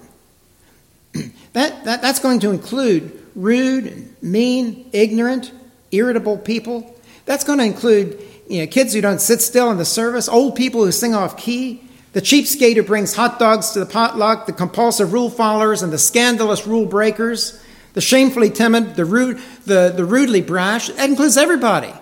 that, 1.53 1.83
that 1.83 2.01
that's 2.01 2.19
going 2.19 2.39
to 2.39 2.51
include 2.51 3.21
rude, 3.35 4.15
mean, 4.23 4.89
ignorant, 4.93 5.51
irritable 5.91 6.37
people. 6.37 6.95
That's 7.25 7.43
going 7.43 7.59
to 7.59 7.65
include 7.65 8.19
you 8.49 8.61
know, 8.61 8.67
kids 8.67 8.93
who 8.93 9.01
don't 9.01 9.21
sit 9.21 9.41
still 9.41 9.71
in 9.71 9.77
the 9.77 9.85
service, 9.85 10.27
old 10.27 10.55
people 10.55 10.83
who 10.83 10.91
sing 10.91 11.13
off 11.13 11.37
key, 11.37 11.83
the 12.13 12.21
cheapskate 12.21 12.75
who 12.75 12.83
brings 12.83 13.15
hot 13.15 13.39
dogs 13.39 13.71
to 13.71 13.79
the 13.79 13.85
potluck, 13.85 14.45
the 14.45 14.53
compulsive 14.53 15.13
rule 15.13 15.29
followers 15.29 15.81
and 15.81 15.93
the 15.93 15.97
scandalous 15.97 16.67
rule 16.67 16.85
breakers, 16.85 17.61
the 17.93 18.01
shamefully 18.01 18.49
timid, 18.49 18.95
the, 18.95 19.05
rude, 19.05 19.39
the, 19.65 19.93
the 19.95 20.03
rudely 20.03 20.41
brash, 20.41 20.89
that 20.89 21.09
includes 21.09 21.37
everybody. 21.37 21.93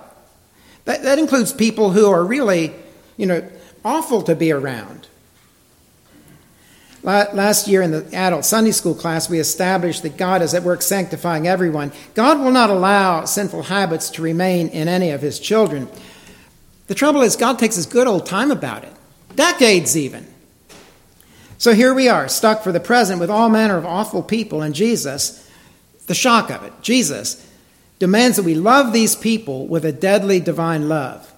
That, 0.85 1.03
that 1.03 1.19
includes 1.19 1.53
people 1.53 1.91
who 1.91 2.09
are 2.09 2.23
really, 2.23 2.73
you 3.17 3.27
know, 3.27 3.47
awful 3.85 4.23
to 4.23 4.35
be 4.35 4.51
around. 4.51 5.07
Last 7.03 7.67
year 7.67 7.81
in 7.81 7.91
the 7.91 8.05
adult 8.13 8.43
Sunday 8.43 8.71
school 8.71 8.93
class, 8.93 9.29
we 9.29 9.39
established 9.39 10.03
that 10.03 10.17
God 10.17 10.41
is 10.41 10.53
at 10.53 10.63
work 10.63 10.81
sanctifying 10.81 11.47
everyone. 11.47 11.93
God 12.13 12.39
will 12.39 12.51
not 12.51 12.69
allow 12.69 13.23
sinful 13.25 13.63
habits 13.63 14.09
to 14.11 14.21
remain 14.21 14.67
in 14.69 14.87
any 14.87 15.11
of 15.11 15.21
his 15.21 15.39
children. 15.39 15.87
The 16.87 16.95
trouble 16.95 17.21
is, 17.21 17.35
God 17.35 17.57
takes 17.57 17.75
his 17.75 17.85
good 17.85 18.07
old 18.07 18.25
time 18.25 18.51
about 18.51 18.83
it 18.83 18.93
decades 19.39 19.95
even. 19.95 20.27
So 21.57 21.73
here 21.73 21.93
we 21.93 22.09
are, 22.09 22.27
stuck 22.27 22.61
for 22.61 22.73
the 22.73 22.81
present 22.81 23.21
with 23.21 23.29
all 23.29 23.47
manner 23.47 23.77
of 23.77 23.85
awful 23.85 24.21
people, 24.21 24.61
and 24.61 24.75
Jesus, 24.75 25.49
the 26.07 26.13
shock 26.13 26.49
of 26.49 26.63
it, 26.63 26.73
Jesus 26.81 27.49
demands 27.99 28.35
that 28.35 28.43
we 28.43 28.53
love 28.53 28.91
these 28.91 29.15
people 29.15 29.65
with 29.65 29.85
a 29.85 29.93
deadly 29.93 30.41
divine 30.41 30.89
love. 30.89 31.33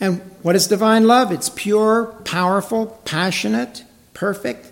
And 0.00 0.20
what 0.42 0.54
is 0.54 0.66
divine 0.66 1.06
love? 1.06 1.32
It's 1.32 1.48
pure, 1.48 2.14
powerful, 2.26 3.00
passionate, 3.06 3.84
perfect. 4.12 4.70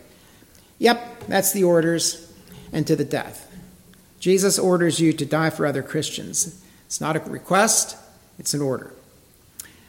Yep, 0.78 1.26
that's 1.26 1.52
the 1.52 1.64
orders, 1.64 2.30
and 2.70 2.86
to 2.86 2.96
the 2.96 3.04
death. 3.06 3.50
Jesus 4.18 4.58
orders 4.58 5.00
you 5.00 5.14
to 5.14 5.24
die 5.24 5.48
for 5.48 5.64
other 5.64 5.82
Christians. 5.82 6.62
It's 6.84 7.00
not 7.00 7.16
a 7.16 7.20
request, 7.20 7.96
it's 8.38 8.52
an 8.52 8.60
order. 8.60 8.92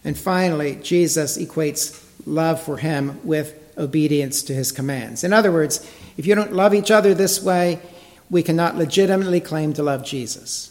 And 0.06 0.18
finally, 0.18 0.78
Jesus 0.78 1.38
equates 1.38 2.08
love 2.26 2.62
for 2.62 2.78
him 2.78 3.20
with 3.24 3.58
obedience 3.78 4.44
to 4.44 4.54
his 4.54 4.72
commands. 4.72 5.24
In 5.24 5.34
other 5.34 5.52
words, 5.52 5.90
if 6.18 6.26
you 6.26 6.36
don't 6.36 6.54
love 6.54 6.74
each 6.74 6.92
other 6.92 7.14
this 7.14 7.42
way, 7.42 7.80
we 8.30 8.44
cannot 8.44 8.78
legitimately 8.78 9.40
claim 9.42 9.74
to 9.74 9.84
love 9.84 10.06
Jesus. 10.06 10.68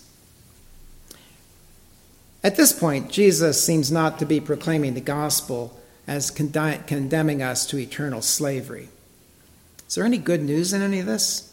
At 2.43 2.57
this 2.57 2.73
point, 2.73 3.11
Jesus 3.11 3.63
seems 3.63 3.93
not 3.93 4.19
to 4.19 4.25
be 4.25 4.41
proclaiming 4.41 4.95
the 4.95 5.01
gospel 5.01 5.79
as 6.07 6.31
condemning 6.31 7.43
us 7.43 7.67
to 7.67 7.79
eternal 7.79 8.23
slavery. 8.23 8.89
Is 9.87 9.95
there 9.95 10.05
any 10.05 10.19
good 10.19 10.43
news 10.43 10.73
in 10.73 10.83
any 10.83 11.01
of 11.01 11.07
this? 11.07 11.47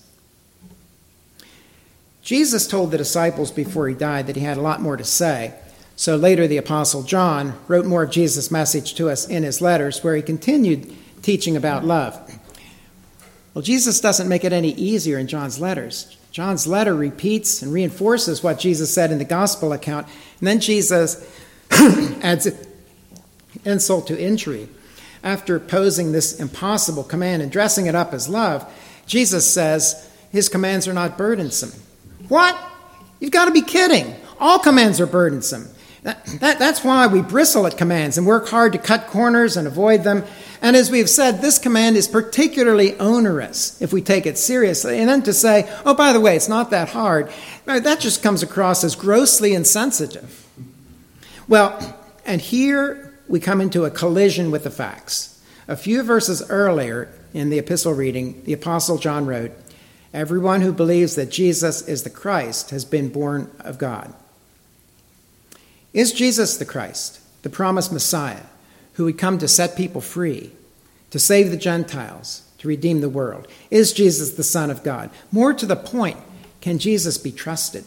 Jesus 2.21 2.67
told 2.67 2.91
the 2.91 2.97
disciples 2.97 3.51
before 3.51 3.87
he 3.87 3.95
died 3.95 4.27
that 4.27 4.35
he 4.35 4.43
had 4.43 4.57
a 4.57 4.61
lot 4.61 4.81
more 4.81 4.97
to 4.97 5.03
say. 5.03 5.53
So 5.97 6.15
later, 6.15 6.47
the 6.47 6.57
Apostle 6.57 7.01
John 7.01 7.57
wrote 7.67 7.87
more 7.87 8.03
of 8.03 8.11
Jesus' 8.11 8.51
message 8.51 8.93
to 8.93 9.09
us 9.09 9.27
in 9.27 9.41
his 9.41 9.61
letters, 9.61 10.03
where 10.03 10.15
he 10.15 10.21
continued 10.21 10.95
teaching 11.23 11.57
about 11.57 11.83
love. 11.83 12.15
Well, 13.55 13.63
Jesus 13.63 13.99
doesn't 13.99 14.29
make 14.29 14.43
it 14.43 14.53
any 14.53 14.73
easier 14.75 15.17
in 15.17 15.25
John's 15.25 15.59
letters. 15.59 16.15
John's 16.31 16.67
letter 16.67 16.93
repeats 16.93 17.63
and 17.63 17.73
reinforces 17.73 18.43
what 18.43 18.59
Jesus 18.59 18.93
said 18.93 19.11
in 19.11 19.17
the 19.17 19.25
gospel 19.25 19.73
account, 19.73 20.05
and 20.39 20.47
then 20.47 20.59
Jesus 20.59 21.27
adds 21.71 22.47
insult 23.65 24.05
to 24.07 24.21
injury. 24.21 24.69
After 25.23 25.59
posing 25.59 26.11
this 26.11 26.39
impossible 26.39 27.05
command 27.05 27.41
and 27.41 27.51
dressing 27.51 27.87
it 27.87 27.95
up 27.95 28.13
as 28.13 28.29
love, 28.29 28.71
Jesus 29.07 29.51
says 29.51 30.07
his 30.31 30.47
commands 30.47 30.87
are 30.87 30.93
not 30.93 31.17
burdensome. 31.17 31.71
What? 32.27 32.55
You've 33.19 33.31
got 33.31 33.45
to 33.45 33.51
be 33.51 33.63
kidding. 33.63 34.13
All 34.39 34.59
commands 34.59 35.01
are 35.01 35.07
burdensome. 35.07 35.67
That, 36.07 36.25
that, 36.39 36.57
that's 36.57 36.85
why 36.85 37.05
we 37.07 37.21
bristle 37.21 37.67
at 37.67 37.77
commands 37.77 38.17
and 38.17 38.25
work 38.25 38.47
hard 38.47 38.71
to 38.71 38.79
cut 38.79 39.07
corners 39.07 39.57
and 39.57 39.67
avoid 39.67 40.05
them. 40.05 40.23
And 40.61 40.73
as 40.73 40.89
we've 40.89 41.09
said, 41.09 41.41
this 41.41 41.59
command 41.59 41.97
is 41.97 42.07
particularly 42.07 42.97
onerous 42.97 43.81
if 43.81 43.91
we 43.91 44.01
take 44.01 44.25
it 44.25 44.37
seriously. 44.37 44.99
And 44.99 45.09
then 45.09 45.21
to 45.23 45.33
say, 45.33 45.69
oh, 45.85 45.93
by 45.93 46.13
the 46.13 46.21
way, 46.21 46.37
it's 46.37 46.47
not 46.47 46.69
that 46.69 46.87
hard, 46.87 47.29
uh, 47.67 47.81
that 47.81 47.99
just 47.99 48.23
comes 48.23 48.41
across 48.41 48.85
as 48.85 48.95
grossly 48.95 49.53
insensitive. 49.53 50.47
Well, 51.45 51.99
and 52.25 52.39
here 52.39 53.19
we 53.27 53.41
come 53.41 53.59
into 53.59 53.83
a 53.83 53.91
collision 53.91 54.49
with 54.49 54.63
the 54.63 54.71
facts. 54.71 55.43
A 55.67 55.75
few 55.75 56.03
verses 56.03 56.41
earlier 56.49 57.11
in 57.33 57.49
the 57.49 57.59
epistle 57.59 57.91
reading, 57.91 58.45
the 58.45 58.53
Apostle 58.53 58.97
John 58.97 59.25
wrote, 59.25 59.51
Everyone 60.13 60.61
who 60.61 60.71
believes 60.71 61.15
that 61.15 61.31
Jesus 61.31 61.85
is 61.85 62.03
the 62.03 62.09
Christ 62.09 62.69
has 62.69 62.85
been 62.85 63.09
born 63.09 63.51
of 63.59 63.77
God. 63.77 64.13
Is 65.97 66.13
Jesus 66.13 66.57
the 66.57 66.63
Christ, 66.63 67.19
the 67.41 67.49
promised 67.49 67.91
Messiah, 67.91 68.43
who 68.93 69.05
would 69.05 69.17
come 69.17 69.39
to 69.39 69.47
set 69.47 69.75
people 69.75 69.99
free, 69.99 70.51
to 71.09 71.17
save 71.17 71.49
the 71.49 71.57
Gentiles, 71.57 72.43
to 72.59 72.67
redeem 72.67 73.01
the 73.01 73.09
world? 73.09 73.47
Is 73.71 73.93
Jesus 73.93 74.29
the 74.33 74.43
Son 74.43 74.69
of 74.69 74.83
God? 74.83 75.09
More 75.31 75.53
to 75.55 75.65
the 75.65 75.75
point, 75.75 76.17
can 76.61 76.77
Jesus 76.77 77.17
be 77.17 77.31
trusted? 77.31 77.83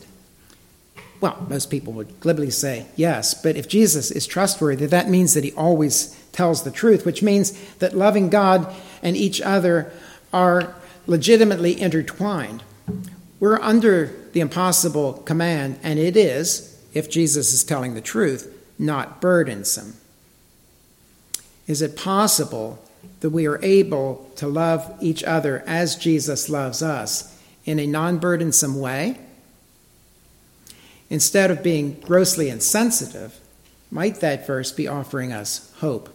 Well, 1.20 1.46
most 1.48 1.70
people 1.70 1.92
would 1.92 2.18
glibly 2.18 2.50
say 2.50 2.86
yes, 2.96 3.32
but 3.32 3.54
if 3.54 3.68
Jesus 3.68 4.10
is 4.10 4.26
trustworthy, 4.26 4.86
that 4.86 5.08
means 5.08 5.34
that 5.34 5.44
he 5.44 5.52
always 5.52 6.20
tells 6.32 6.64
the 6.64 6.72
truth, 6.72 7.06
which 7.06 7.22
means 7.22 7.52
that 7.76 7.96
loving 7.96 8.28
God 8.28 8.74
and 9.04 9.16
each 9.16 9.40
other 9.40 9.92
are 10.32 10.74
legitimately 11.06 11.80
intertwined. 11.80 12.64
We're 13.38 13.60
under 13.60 14.12
the 14.32 14.40
impossible 14.40 15.12
command, 15.12 15.78
and 15.84 16.00
it 16.00 16.16
is 16.16 16.69
if 16.92 17.10
Jesus 17.10 17.52
is 17.52 17.64
telling 17.64 17.94
the 17.94 18.00
truth, 18.00 18.56
not 18.78 19.20
burdensome? 19.20 19.96
Is 21.66 21.82
it 21.82 21.96
possible 21.96 22.82
that 23.20 23.30
we 23.30 23.46
are 23.46 23.62
able 23.62 24.30
to 24.36 24.48
love 24.48 24.92
each 25.00 25.22
other 25.22 25.62
as 25.66 25.96
Jesus 25.96 26.48
loves 26.48 26.82
us 26.82 27.38
in 27.64 27.78
a 27.78 27.86
non 27.86 28.18
burdensome 28.18 28.80
way? 28.80 29.18
Instead 31.08 31.50
of 31.50 31.62
being 31.62 32.00
grossly 32.00 32.48
insensitive, 32.48 33.38
might 33.90 34.20
that 34.20 34.46
verse 34.46 34.72
be 34.72 34.88
offering 34.88 35.32
us 35.32 35.72
hope? 35.78 36.08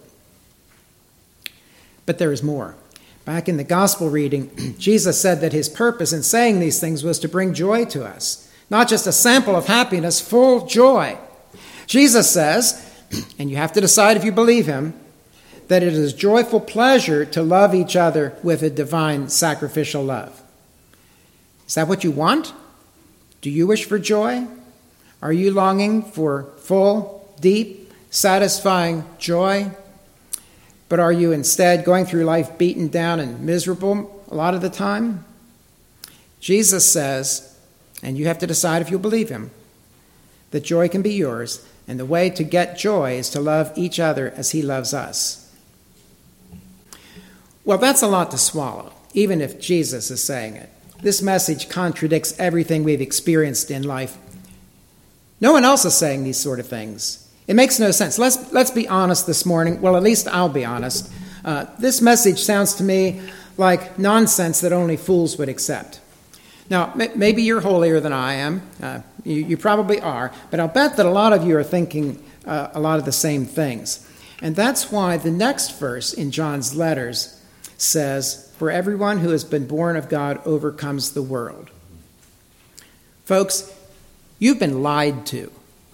But 2.05 2.17
there 2.17 2.31
is 2.31 2.43
more. 2.43 2.75
Back 3.25 3.49
in 3.49 3.57
the 3.57 3.63
gospel 3.63 4.09
reading, 4.09 4.75
Jesus 4.77 5.19
said 5.19 5.41
that 5.41 5.53
his 5.53 5.67
purpose 5.67 6.13
in 6.13 6.23
saying 6.23 6.59
these 6.59 6.79
things 6.79 7.03
was 7.03 7.19
to 7.19 7.27
bring 7.27 7.53
joy 7.53 7.85
to 7.85 8.05
us 8.05 8.44
not 8.69 8.89
just 8.89 9.07
a 9.07 9.11
sample 9.11 9.55
of 9.55 9.67
happiness, 9.67 10.21
full 10.21 10.65
joy. 10.65 11.17
Jesus 11.87 12.29
says, 12.29 12.81
and 13.39 13.49
you 13.49 13.57
have 13.57 13.73
to 13.73 13.81
decide 13.81 14.17
if 14.17 14.23
you 14.23 14.31
believe 14.31 14.65
him, 14.65 14.93
that 15.67 15.83
it 15.83 15.93
is 15.93 16.13
joyful 16.13 16.59
pleasure 16.59 17.25
to 17.25 17.41
love 17.41 17.73
each 17.73 17.95
other 17.95 18.37
with 18.43 18.61
a 18.61 18.69
divine 18.69 19.29
sacrificial 19.29 20.03
love. 20.03 20.41
Is 21.67 21.75
that 21.75 21.87
what 21.87 22.03
you 22.03 22.11
want? 22.11 22.53
Do 23.41 23.49
you 23.49 23.65
wish 23.67 23.85
for 23.85 23.97
joy? 23.97 24.47
Are 25.21 25.33
you 25.33 25.51
longing 25.51 26.03
for 26.03 26.43
full, 26.57 27.35
deep, 27.39 27.91
satisfying 28.11 29.03
joy? 29.17 29.71
But 30.87 30.99
are 30.99 31.11
you 31.11 31.31
instead 31.31 31.83
going 31.83 32.05
through 32.05 32.25
life 32.25 32.57
beaten 32.57 32.89
down 32.89 33.19
and 33.19 33.41
miserable 33.41 34.23
a 34.29 34.35
lot 34.35 34.53
of 34.53 34.61
the 34.61 34.69
time? 34.69 35.25
Jesus 36.39 36.91
says, 36.91 37.54
and 38.05 38.19
you 38.19 38.27
have 38.27 38.37
to 38.37 38.47
decide 38.47 38.83
if 38.83 38.91
you'll 38.91 38.99
believe 38.99 39.29
him. 39.29 39.49
That 40.51 40.63
joy 40.63 40.87
can 40.87 41.01
be 41.01 41.13
yours, 41.13 41.65
and 41.87 41.99
the 41.99 42.05
way 42.05 42.29
to 42.29 42.43
get 42.43 42.77
joy 42.77 43.13
is 43.13 43.31
to 43.31 43.39
love 43.39 43.73
each 43.75 43.99
other 43.99 44.31
as 44.37 44.51
he 44.51 44.61
loves 44.61 44.93
us. 44.93 45.51
Well, 47.65 47.79
that's 47.79 48.03
a 48.03 48.07
lot 48.07 48.29
to 48.29 48.37
swallow, 48.37 48.93
even 49.15 49.41
if 49.41 49.59
Jesus 49.59 50.11
is 50.11 50.23
saying 50.23 50.55
it. 50.55 50.69
This 51.01 51.23
message 51.23 51.67
contradicts 51.67 52.39
everything 52.39 52.83
we've 52.83 53.01
experienced 53.01 53.71
in 53.71 53.81
life. 53.81 54.17
No 55.41 55.51
one 55.51 55.65
else 55.65 55.83
is 55.83 55.95
saying 55.95 56.23
these 56.23 56.37
sort 56.37 56.59
of 56.59 56.67
things. 56.67 57.27
It 57.47 57.55
makes 57.55 57.79
no 57.79 57.89
sense. 57.89 58.19
Let's, 58.19 58.53
let's 58.53 58.71
be 58.71 58.87
honest 58.87 59.25
this 59.25 59.47
morning. 59.47 59.81
Well, 59.81 59.97
at 59.97 60.03
least 60.03 60.27
I'll 60.27 60.47
be 60.47 60.63
honest. 60.63 61.11
Uh, 61.43 61.65
this 61.79 62.01
message 62.01 62.43
sounds 62.43 62.75
to 62.75 62.83
me 62.83 63.21
like 63.57 63.97
nonsense 63.97 64.61
that 64.61 64.71
only 64.71 64.95
fools 64.95 65.37
would 65.37 65.49
accept. 65.49 66.01
Now, 66.69 66.93
maybe 66.95 67.43
you're 67.43 67.61
holier 67.61 67.99
than 67.99 68.13
I 68.13 68.33
am. 68.33 68.63
Uh, 68.81 69.01
you, 69.23 69.35
you, 69.35 69.57
probably 69.57 70.01
are. 70.01 70.31
But 70.49 70.59
I'll 70.59 70.67
bet 70.67 70.97
that 70.97 71.05
a 71.05 71.11
lot 71.11 71.31
of 71.31 71.45
you 71.45 71.57
are 71.57 71.63
thinking 71.63 72.23
uh, 72.45 72.69
a 72.73 72.79
lot 72.79 72.97
of 72.97 73.05
the 73.05 73.11
same 73.11 73.45
things. 73.45 74.09
And 74.41 74.55
that's 74.55 74.91
why 74.91 75.17
the 75.17 75.31
next 75.31 75.79
verse 75.79 76.11
in 76.11 76.31
John's 76.31 76.75
letters 76.75 77.39
says, 77.77 78.51
For 78.57 78.71
everyone 78.71 79.19
who 79.19 79.29
has 79.29 79.43
been 79.43 79.67
born 79.67 79.95
of 79.95 80.09
God 80.09 80.41
overcomes 80.45 81.11
the 81.11 81.21
world. 81.21 81.69
Folks, 83.25 83.71
you've 84.39 84.59
been 84.59 84.81
lied 84.81 85.25
to, 85.27 85.51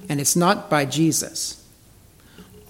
and 0.10 0.20
it's 0.20 0.36
not 0.36 0.70
by 0.70 0.86
Jesus. 0.86 1.66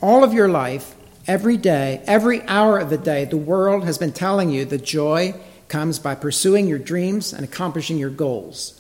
All 0.02 0.24
of 0.24 0.34
your 0.34 0.50
life, 0.50 0.96
every 1.28 1.58
day, 1.58 2.02
every 2.06 2.42
hour 2.44 2.80
of 2.80 2.90
the 2.90 2.98
day, 2.98 3.26
the 3.26 3.38
world 3.38 3.84
has 3.84 3.98
been 3.98 4.12
telling 4.12 4.50
you 4.50 4.66
the 4.66 4.78
joy 4.78 5.34
comes 5.72 5.98
by 5.98 6.14
pursuing 6.14 6.68
your 6.68 6.78
dreams 6.78 7.34
and 7.34 7.44
accomplishing 7.44 7.98
your 7.98 8.12
goals. 8.12 8.78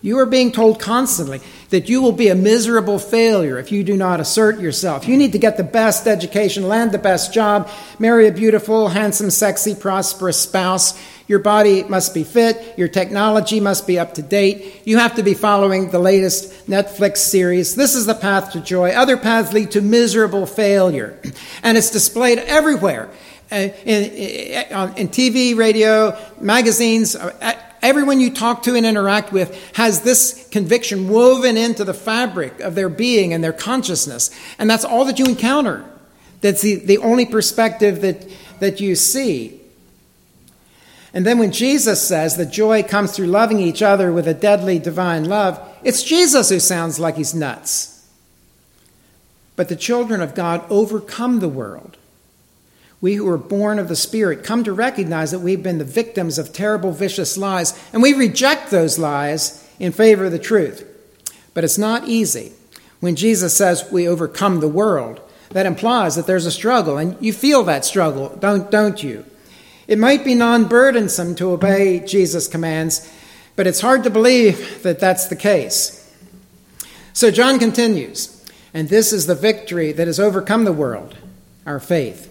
You 0.00 0.20
are 0.20 0.26
being 0.26 0.52
told 0.52 0.78
constantly 0.78 1.40
that 1.70 1.88
you 1.88 2.00
will 2.00 2.12
be 2.12 2.28
a 2.28 2.34
miserable 2.36 3.00
failure 3.00 3.58
if 3.58 3.72
you 3.72 3.82
do 3.82 3.96
not 3.96 4.20
assert 4.20 4.60
yourself. 4.60 5.08
You 5.08 5.16
need 5.16 5.32
to 5.32 5.40
get 5.40 5.56
the 5.56 5.64
best 5.64 6.06
education, 6.06 6.68
land 6.68 6.92
the 6.92 6.98
best 6.98 7.34
job, 7.34 7.68
marry 7.98 8.28
a 8.28 8.32
beautiful, 8.32 8.86
handsome, 8.88 9.30
sexy, 9.30 9.74
prosperous 9.74 10.40
spouse. 10.40 10.96
Your 11.26 11.40
body 11.40 11.82
must 11.82 12.14
be 12.14 12.22
fit. 12.22 12.78
Your 12.78 12.86
technology 12.86 13.58
must 13.58 13.88
be 13.88 13.98
up 13.98 14.14
to 14.14 14.22
date. 14.22 14.82
You 14.86 14.98
have 14.98 15.16
to 15.16 15.24
be 15.24 15.34
following 15.34 15.90
the 15.90 15.98
latest 15.98 16.68
Netflix 16.68 17.16
series. 17.16 17.74
This 17.74 17.96
is 17.96 18.06
the 18.06 18.14
path 18.14 18.52
to 18.52 18.60
joy. 18.60 18.90
Other 18.90 19.16
paths 19.16 19.52
lead 19.52 19.72
to 19.72 19.80
miserable 19.80 20.46
failure. 20.46 21.18
And 21.64 21.76
it's 21.76 21.90
displayed 21.90 22.38
everywhere 22.38 23.10
uh, 23.50 23.56
in, 23.56 24.04
in, 24.04 25.08
TV, 25.08 25.56
radio, 25.56 26.18
magazines, 26.40 27.16
uh, 27.16 27.54
everyone 27.82 28.20
you 28.20 28.32
talk 28.32 28.62
to 28.64 28.74
and 28.74 28.84
interact 28.84 29.32
with 29.32 29.74
has 29.74 30.02
this 30.02 30.48
conviction 30.50 31.08
woven 31.08 31.56
into 31.56 31.84
the 31.84 31.94
fabric 31.94 32.60
of 32.60 32.74
their 32.74 32.88
being 32.88 33.32
and 33.32 33.42
their 33.42 33.52
consciousness. 33.52 34.30
And 34.58 34.68
that's 34.68 34.84
all 34.84 35.04
that 35.06 35.18
you 35.18 35.26
encounter. 35.26 35.84
That's 36.40 36.62
the, 36.62 36.76
the 36.76 36.98
only 36.98 37.26
perspective 37.26 38.02
that, 38.02 38.26
that 38.60 38.80
you 38.80 38.94
see. 38.94 39.60
And 41.14 41.26
then 41.26 41.38
when 41.38 41.52
Jesus 41.52 42.06
says 42.06 42.36
that 42.36 42.52
joy 42.52 42.82
comes 42.82 43.16
through 43.16 43.26
loving 43.26 43.58
each 43.58 43.82
other 43.82 44.12
with 44.12 44.28
a 44.28 44.34
deadly 44.34 44.78
divine 44.78 45.24
love, 45.24 45.60
it's 45.82 46.02
Jesus 46.02 46.50
who 46.50 46.60
sounds 46.60 46.98
like 46.98 47.16
he's 47.16 47.34
nuts. 47.34 48.06
But 49.56 49.68
the 49.68 49.76
children 49.76 50.20
of 50.20 50.34
God 50.34 50.64
overcome 50.70 51.40
the 51.40 51.48
world 51.48 51.97
we 53.00 53.14
who 53.14 53.28
are 53.28 53.38
born 53.38 53.78
of 53.78 53.88
the 53.88 53.96
Spirit 53.96 54.42
come 54.42 54.64
to 54.64 54.72
recognize 54.72 55.30
that 55.30 55.38
we've 55.38 55.62
been 55.62 55.78
the 55.78 55.84
victims 55.84 56.38
of 56.38 56.52
terrible, 56.52 56.90
vicious 56.90 57.38
lies, 57.38 57.78
and 57.92 58.02
we 58.02 58.12
reject 58.12 58.70
those 58.70 58.98
lies 58.98 59.68
in 59.78 59.92
favor 59.92 60.24
of 60.24 60.32
the 60.32 60.38
truth. 60.38 60.84
But 61.54 61.64
it's 61.64 61.78
not 61.78 62.08
easy. 62.08 62.52
When 63.00 63.14
Jesus 63.14 63.56
says 63.56 63.90
we 63.92 64.08
overcome 64.08 64.58
the 64.58 64.68
world, 64.68 65.20
that 65.50 65.66
implies 65.66 66.16
that 66.16 66.26
there's 66.26 66.46
a 66.46 66.50
struggle, 66.50 66.98
and 66.98 67.16
you 67.20 67.32
feel 67.32 67.62
that 67.64 67.84
struggle, 67.84 68.36
don't, 68.40 68.70
don't 68.70 69.02
you? 69.02 69.24
It 69.86 69.98
might 69.98 70.24
be 70.24 70.34
non 70.34 70.64
burdensome 70.64 71.34
to 71.36 71.52
obey 71.52 72.00
Jesus' 72.00 72.48
commands, 72.48 73.10
but 73.56 73.66
it's 73.66 73.80
hard 73.80 74.04
to 74.04 74.10
believe 74.10 74.82
that 74.82 74.98
that's 74.98 75.26
the 75.26 75.36
case. 75.36 75.94
So 77.12 77.30
John 77.30 77.58
continues, 77.58 78.44
and 78.74 78.88
this 78.88 79.12
is 79.12 79.26
the 79.26 79.34
victory 79.34 79.92
that 79.92 80.06
has 80.06 80.20
overcome 80.20 80.64
the 80.64 80.72
world, 80.72 81.16
our 81.64 81.80
faith. 81.80 82.27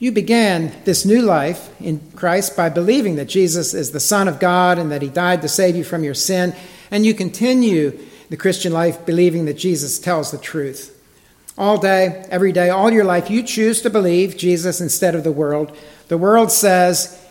You 0.00 0.12
began 0.12 0.72
this 0.86 1.04
new 1.04 1.20
life 1.20 1.78
in 1.78 2.00
Christ 2.16 2.56
by 2.56 2.70
believing 2.70 3.16
that 3.16 3.28
Jesus 3.28 3.74
is 3.74 3.90
the 3.90 4.00
Son 4.00 4.28
of 4.28 4.40
God 4.40 4.78
and 4.78 4.90
that 4.90 5.02
He 5.02 5.08
died 5.08 5.42
to 5.42 5.48
save 5.48 5.76
you 5.76 5.84
from 5.84 6.02
your 6.02 6.14
sin, 6.14 6.54
and 6.90 7.04
you 7.04 7.12
continue 7.12 7.98
the 8.30 8.38
Christian 8.38 8.72
life 8.72 9.04
believing 9.04 9.44
that 9.44 9.58
Jesus 9.58 9.98
tells 9.98 10.30
the 10.30 10.38
truth. 10.38 10.96
All 11.58 11.76
day, 11.76 12.24
every 12.30 12.50
day, 12.50 12.70
all 12.70 12.90
your 12.90 13.04
life, 13.04 13.28
you 13.28 13.42
choose 13.42 13.82
to 13.82 13.90
believe 13.90 14.38
Jesus 14.38 14.80
instead 14.80 15.14
of 15.14 15.22
the 15.22 15.32
world. 15.32 15.76
The 16.08 16.16
world 16.16 16.50
says, 16.50 17.22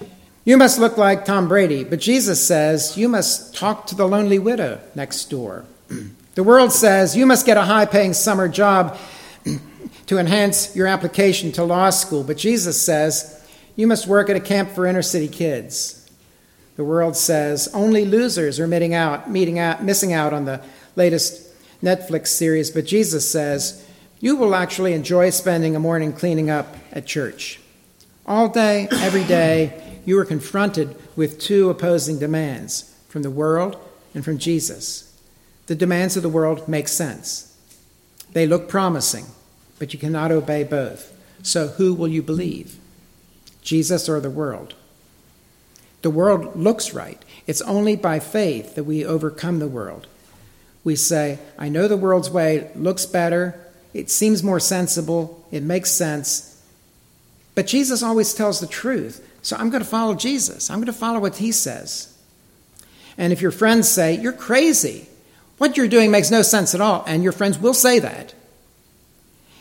you 0.46 0.56
must 0.56 0.78
look 0.78 0.96
like 0.96 1.26
Tom 1.26 1.48
Brady, 1.48 1.84
but 1.84 2.00
Jesus 2.00 2.46
says, 2.46 2.96
you 2.96 3.10
must 3.10 3.56
talk 3.56 3.88
to 3.88 3.96
the 3.96 4.08
lonely 4.08 4.38
widow 4.38 4.80
next 4.94 5.26
door. 5.26 5.66
The 6.36 6.44
world 6.44 6.72
says, 6.72 7.18
you 7.18 7.26
must 7.26 7.46
get 7.46 7.58
a 7.58 7.64
high 7.64 7.86
paying 7.86 8.14
summer 8.14 8.48
job 8.48 8.98
to 10.10 10.18
enhance 10.18 10.76
your 10.76 10.88
application 10.88 11.52
to 11.52 11.64
law 11.64 11.92
school, 11.92 12.24
but 12.24 12.36
Jesus 12.36 12.82
says, 12.82 13.48
you 13.76 13.86
must 13.86 14.08
work 14.08 14.28
at 14.28 14.36
a 14.36 14.40
camp 14.40 14.72
for 14.72 14.88
inner 14.88 15.04
city 15.04 15.28
kids. 15.28 16.10
The 16.78 16.84
world 16.84 17.16
says, 17.16 17.70
only 17.76 18.06
losers 18.06 18.60
are 18.60 18.66
meeting 18.66 18.96
out, 18.96 19.30
meeting 19.30 19.60
out, 19.60 19.84
missing 19.84 20.12
out 20.12 20.34
on 20.34 20.46
the 20.46 20.64
latest 20.96 21.54
Netflix 21.84 22.30
series, 22.30 22.72
but 22.72 22.88
Jesus 22.88 23.30
says, 23.30 23.88
you 24.20 24.36
will 24.36 24.56
actually 24.56 24.94
enjoy 24.94 25.30
spending 25.30 25.76
a 25.76 25.80
morning 25.80 26.12
cleaning 26.12 26.50
up 26.50 26.76
at 26.92 27.06
church. 27.06 27.60
All 28.26 28.50
day, 28.50 28.88
every 28.92 29.26
day, 29.26 30.02
you 30.06 30.18
are 30.18 30.26
confronted 30.26 30.96
with 31.16 31.40
two 31.40 31.70
opposing 31.70 32.18
demands 32.18 32.96
from 33.10 33.22
the 33.22 33.30
world 33.30 33.78
and 34.16 34.26
from 34.26 34.40
Jesus. 34.40 35.16
The 35.68 35.76
demands 35.76 36.18
of 36.18 36.24
the 36.24 36.30
world 36.30 36.68
make 36.68 36.88
sense, 36.88 37.56
they 38.34 38.48
look 38.48 38.68
promising, 38.68 39.26
but 39.80 39.94
you 39.94 40.00
cannot 40.00 40.32
obey 40.32 40.64
both. 40.64 41.16
So, 41.42 41.70
who 41.70 41.94
will 41.94 42.10
you 42.10 42.22
believe? 42.22 42.78
Jesus 43.62 44.08
or 44.08 44.20
the 44.20 44.30
world? 44.30 44.76
The 46.02 46.10
world 46.10 46.56
looks 46.56 46.94
right. 46.94 47.24
It's 47.48 47.62
only 47.62 47.96
by 47.96 48.20
faith 48.20 48.76
that 48.76 48.84
we 48.84 49.06
overcome 49.06 49.60
the 49.60 49.68
world. 49.68 50.08
We 50.84 50.96
say, 50.96 51.40
I 51.58 51.70
know 51.70 51.88
the 51.88 51.98
world's 51.98 52.30
way 52.30 52.72
looks 52.76 53.06
better, 53.06 53.60
it 53.94 54.10
seems 54.10 54.44
more 54.44 54.60
sensible, 54.60 55.46
it 55.52 55.64
makes 55.64 55.92
sense. 55.92 56.62
But 57.56 57.68
Jesus 57.68 58.04
always 58.04 58.34
tells 58.34 58.60
the 58.60 58.68
truth. 58.68 59.26
So 59.42 59.56
I'm 59.56 59.70
going 59.70 59.84
to 59.84 59.90
follow 59.90 60.16
Jesus. 60.16 60.70
I'm 60.70 60.78
going 60.78 60.86
to 60.88 60.94
follow 60.94 61.20
what 61.20 61.38
he 61.38 61.52
says. 61.52 62.16
And 63.18 63.34
if 63.34 63.42
your 63.42 63.52
friends 63.52 63.90
say, 63.90 64.16
You're 64.18 64.34
crazy, 64.34 65.08
what 65.58 65.76
you're 65.76 65.88
doing 65.88 66.12
makes 66.12 66.32
no 66.32 66.42
sense 66.42 66.74
at 66.74 66.82
all, 66.82 67.04
and 67.06 67.24
your 67.24 67.34
friends 67.34 67.60
will 67.60 67.74
say 67.74 68.00
that, 68.00 68.34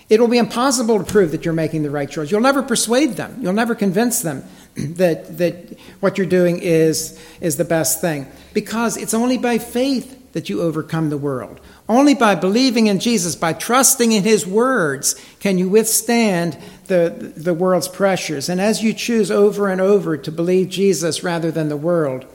it 0.08 0.20
will 0.20 0.28
be 0.28 0.38
impossible 0.38 0.98
to 0.98 1.04
prove 1.04 1.32
that 1.32 1.44
you're 1.44 1.54
making 1.54 1.82
the 1.82 1.90
right 1.90 2.10
choice. 2.10 2.30
You'll 2.30 2.40
never 2.40 2.62
persuade 2.62 3.16
them, 3.16 3.38
you'll 3.40 3.52
never 3.52 3.74
convince 3.74 4.22
them 4.22 4.44
that, 4.76 5.38
that 5.38 5.78
what 6.00 6.18
you're 6.18 6.26
doing 6.26 6.58
is, 6.58 7.18
is 7.40 7.56
the 7.56 7.64
best 7.64 8.00
thing. 8.00 8.26
Because 8.54 8.96
it's 8.96 9.14
only 9.14 9.38
by 9.38 9.58
faith 9.58 10.32
that 10.32 10.48
you 10.48 10.60
overcome 10.60 11.10
the 11.10 11.18
world. 11.18 11.60
Only 11.88 12.14
by 12.14 12.34
believing 12.34 12.86
in 12.86 13.00
Jesus, 13.00 13.34
by 13.34 13.54
trusting 13.54 14.12
in 14.12 14.22
his 14.24 14.46
words, 14.46 15.14
can 15.40 15.56
you 15.56 15.68
withstand 15.68 16.58
the, 16.88 17.32
the 17.36 17.54
world's 17.54 17.88
pressures. 17.88 18.48
And 18.48 18.60
as 18.60 18.82
you 18.82 18.92
choose 18.92 19.30
over 19.30 19.68
and 19.68 19.80
over 19.80 20.16
to 20.16 20.32
believe 20.32 20.68
Jesus 20.68 21.22
rather 21.22 21.50
than 21.50 21.68
the 21.68 21.76
world, 21.76 22.26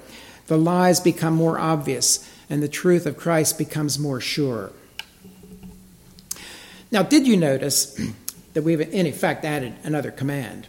the 0.47 0.57
lies 0.57 0.99
become 0.99 1.33
more 1.33 1.59
obvious 1.59 2.27
and 2.49 2.63
the 2.63 2.67
truth 2.67 3.05
of 3.05 3.17
Christ 3.17 3.57
becomes 3.57 3.99
more 3.99 4.21
sure. 4.21 4.71
Now, 6.93 7.01
did 7.01 7.25
you 7.25 7.36
notice 7.36 7.99
that 8.53 8.62
we've 8.62 8.79
in 8.79 9.08
effect 9.08 9.43
added 9.45 9.73
another 9.82 10.12
command? 10.12 10.67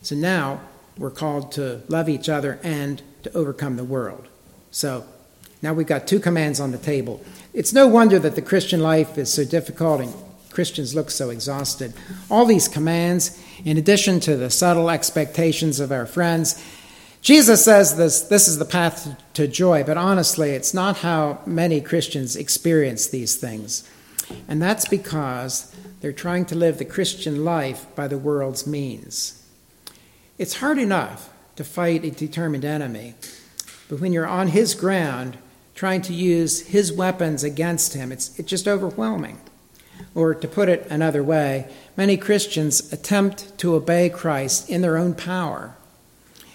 So 0.00 0.16
now 0.16 0.62
we're 0.96 1.10
called 1.10 1.52
to 1.52 1.82
love 1.88 2.08
each 2.08 2.30
other 2.30 2.58
and 2.62 3.02
to 3.22 3.36
overcome 3.36 3.76
the 3.76 3.84
world. 3.84 4.28
So 4.70 5.04
now 5.60 5.74
we've 5.74 5.86
got 5.86 6.08
two 6.08 6.20
commands 6.20 6.58
on 6.58 6.70
the 6.70 6.78
table. 6.78 7.22
It's 7.52 7.74
no 7.74 7.86
wonder 7.86 8.18
that 8.18 8.34
the 8.34 8.40
Christian 8.40 8.80
life 8.80 9.18
is 9.18 9.30
so 9.30 9.44
difficult 9.44 10.00
and 10.00 10.14
Christians 10.50 10.94
look 10.94 11.10
so 11.10 11.28
exhausted. 11.28 11.92
All 12.30 12.46
these 12.46 12.66
commands, 12.66 13.38
in 13.62 13.76
addition 13.76 14.20
to 14.20 14.38
the 14.38 14.48
subtle 14.48 14.88
expectations 14.88 15.80
of 15.80 15.92
our 15.92 16.06
friends, 16.06 16.64
Jesus 17.20 17.62
says 17.62 17.98
this, 17.98 18.22
this 18.22 18.48
is 18.48 18.58
the 18.58 18.64
path 18.64 19.14
to 19.34 19.46
joy, 19.46 19.84
but 19.84 19.98
honestly, 19.98 20.52
it's 20.52 20.72
not 20.72 20.96
how 20.96 21.42
many 21.44 21.82
Christians 21.82 22.36
experience 22.36 23.08
these 23.08 23.36
things. 23.36 23.86
And 24.46 24.60
that's 24.60 24.88
because 24.88 25.74
they're 26.00 26.12
trying 26.12 26.44
to 26.46 26.54
live 26.54 26.78
the 26.78 26.84
Christian 26.84 27.44
life 27.44 27.86
by 27.94 28.08
the 28.08 28.18
world's 28.18 28.66
means. 28.66 29.44
It's 30.38 30.56
hard 30.56 30.78
enough 30.78 31.30
to 31.56 31.64
fight 31.64 32.04
a 32.04 32.10
determined 32.10 32.64
enemy, 32.64 33.14
but 33.88 34.00
when 34.00 34.12
you're 34.12 34.26
on 34.26 34.48
his 34.48 34.74
ground, 34.74 35.38
trying 35.74 36.02
to 36.02 36.12
use 36.12 36.66
his 36.66 36.92
weapons 36.92 37.42
against 37.42 37.94
him, 37.94 38.12
it's, 38.12 38.38
it's 38.38 38.48
just 38.48 38.68
overwhelming. 38.68 39.40
Or 40.14 40.34
to 40.34 40.48
put 40.48 40.68
it 40.68 40.86
another 40.90 41.22
way, 41.22 41.68
many 41.96 42.16
Christians 42.16 42.92
attempt 42.92 43.56
to 43.58 43.74
obey 43.74 44.08
Christ 44.08 44.68
in 44.68 44.82
their 44.82 44.96
own 44.96 45.14
power, 45.14 45.76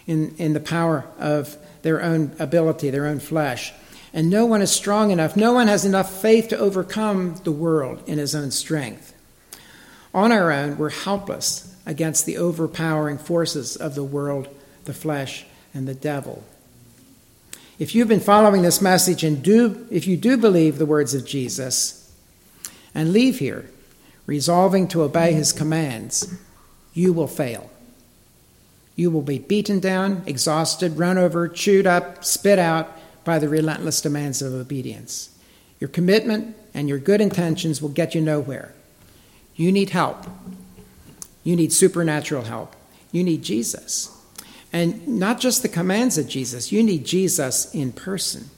in, 0.07 0.35
in 0.37 0.53
the 0.53 0.59
power 0.59 1.05
of 1.19 1.57
their 1.81 2.01
own 2.01 2.35
ability, 2.39 2.89
their 2.89 3.05
own 3.05 3.19
flesh. 3.19 3.73
And 4.13 4.29
no 4.29 4.45
one 4.45 4.61
is 4.61 4.71
strong 4.71 5.09
enough, 5.09 5.35
no 5.35 5.53
one 5.53 5.67
has 5.67 5.85
enough 5.85 6.21
faith 6.21 6.49
to 6.49 6.57
overcome 6.57 7.35
the 7.43 7.51
world 7.51 8.03
in 8.05 8.19
his 8.19 8.35
own 8.35 8.51
strength. 8.51 9.13
On 10.13 10.31
our 10.31 10.51
own, 10.51 10.77
we're 10.77 10.91
helpless 10.91 11.75
against 11.85 12.25
the 12.25 12.37
overpowering 12.37 13.17
forces 13.17 13.75
of 13.75 13.95
the 13.95 14.03
world, 14.03 14.47
the 14.85 14.93
flesh, 14.93 15.45
and 15.73 15.87
the 15.87 15.95
devil. 15.95 16.43
If 17.79 17.95
you've 17.95 18.07
been 18.07 18.19
following 18.19 18.61
this 18.61 18.81
message 18.81 19.23
and 19.23 19.41
do, 19.41 19.87
if 19.89 20.05
you 20.05 20.15
do 20.15 20.37
believe 20.37 20.77
the 20.77 20.85
words 20.85 21.15
of 21.15 21.25
Jesus, 21.25 21.99
and 22.93 23.11
leave 23.11 23.39
here, 23.39 23.69
resolving 24.27 24.87
to 24.89 25.01
obey 25.01 25.33
his 25.33 25.51
commands, 25.51 26.37
you 26.93 27.11
will 27.11 27.27
fail. 27.27 27.71
You 28.95 29.09
will 29.09 29.23
be 29.23 29.39
beaten 29.39 29.79
down, 29.79 30.21
exhausted, 30.27 30.99
run 30.99 31.17
over, 31.17 31.47
chewed 31.47 31.87
up, 31.87 32.23
spit 32.23 32.59
out 32.59 32.95
by 33.23 33.39
the 33.39 33.49
relentless 33.49 34.01
demands 34.01 34.41
of 34.41 34.53
obedience. 34.53 35.37
Your 35.79 35.87
commitment 35.89 36.55
and 36.73 36.87
your 36.87 36.99
good 36.99 37.21
intentions 37.21 37.81
will 37.81 37.89
get 37.89 38.15
you 38.15 38.21
nowhere. 38.21 38.73
You 39.55 39.71
need 39.71 39.91
help. 39.91 40.25
You 41.43 41.55
need 41.55 41.73
supernatural 41.73 42.43
help. 42.43 42.75
You 43.11 43.23
need 43.23 43.43
Jesus. 43.43 44.09
And 44.71 45.07
not 45.07 45.39
just 45.39 45.61
the 45.61 45.69
commands 45.69 46.17
of 46.17 46.27
Jesus, 46.27 46.71
you 46.71 46.81
need 46.81 47.05
Jesus 47.05 47.73
in 47.75 47.91
person. 47.91 48.49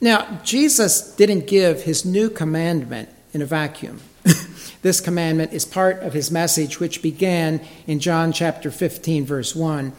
Now, 0.00 0.40
Jesus 0.42 1.14
didn't 1.14 1.46
give 1.46 1.82
his 1.82 2.04
new 2.04 2.30
commandment 2.30 3.08
in 3.32 3.42
a 3.42 3.46
vacuum. 3.46 4.00
this 4.82 5.00
commandment 5.00 5.52
is 5.52 5.64
part 5.64 6.02
of 6.02 6.12
his 6.12 6.30
message, 6.30 6.80
which 6.80 7.02
began 7.02 7.60
in 7.86 8.00
John 8.00 8.32
chapter 8.32 8.70
15, 8.70 9.26
verse 9.26 9.54
1. 9.54 9.92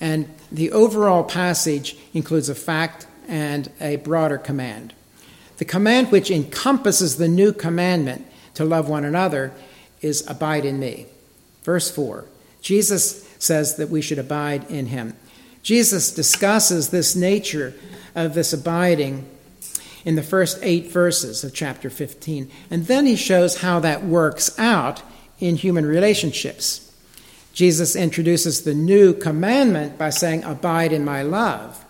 And 0.00 0.28
the 0.50 0.70
overall 0.70 1.24
passage 1.24 1.96
includes 2.14 2.48
a 2.48 2.54
fact 2.54 3.06
and 3.26 3.70
a 3.80 3.96
broader 3.96 4.38
command. 4.38 4.94
The 5.58 5.64
command 5.64 6.12
which 6.12 6.30
encompasses 6.30 7.16
the 7.16 7.28
new 7.28 7.52
commandment 7.52 8.26
to 8.54 8.64
love 8.64 8.88
one 8.88 9.04
another 9.04 9.52
is 10.00 10.26
abide 10.28 10.64
in 10.64 10.78
me. 10.78 11.06
Verse 11.62 11.90
4 11.90 12.24
Jesus 12.60 13.28
says 13.38 13.76
that 13.76 13.88
we 13.88 14.00
should 14.00 14.18
abide 14.18 14.68
in 14.70 14.86
him. 14.86 15.14
Jesus 15.62 16.10
discusses 16.12 16.88
this 16.88 17.14
nature 17.14 17.74
of 18.14 18.34
this 18.34 18.52
abiding 18.52 19.28
in 20.04 20.16
the 20.16 20.22
first 20.22 20.58
eight 20.62 20.90
verses 20.90 21.44
of 21.44 21.54
chapter 21.54 21.90
15. 21.90 22.50
And 22.70 22.86
then 22.86 23.06
he 23.06 23.16
shows 23.16 23.58
how 23.58 23.80
that 23.80 24.04
works 24.04 24.56
out 24.58 25.02
in 25.38 25.56
human 25.56 25.86
relationships. 25.86 26.87
Jesus 27.52 27.96
introduces 27.96 28.62
the 28.62 28.74
new 28.74 29.12
commandment 29.14 29.98
by 29.98 30.10
saying, 30.10 30.44
Abide 30.44 30.92
in 30.92 31.04
my 31.04 31.22
love. 31.22 31.84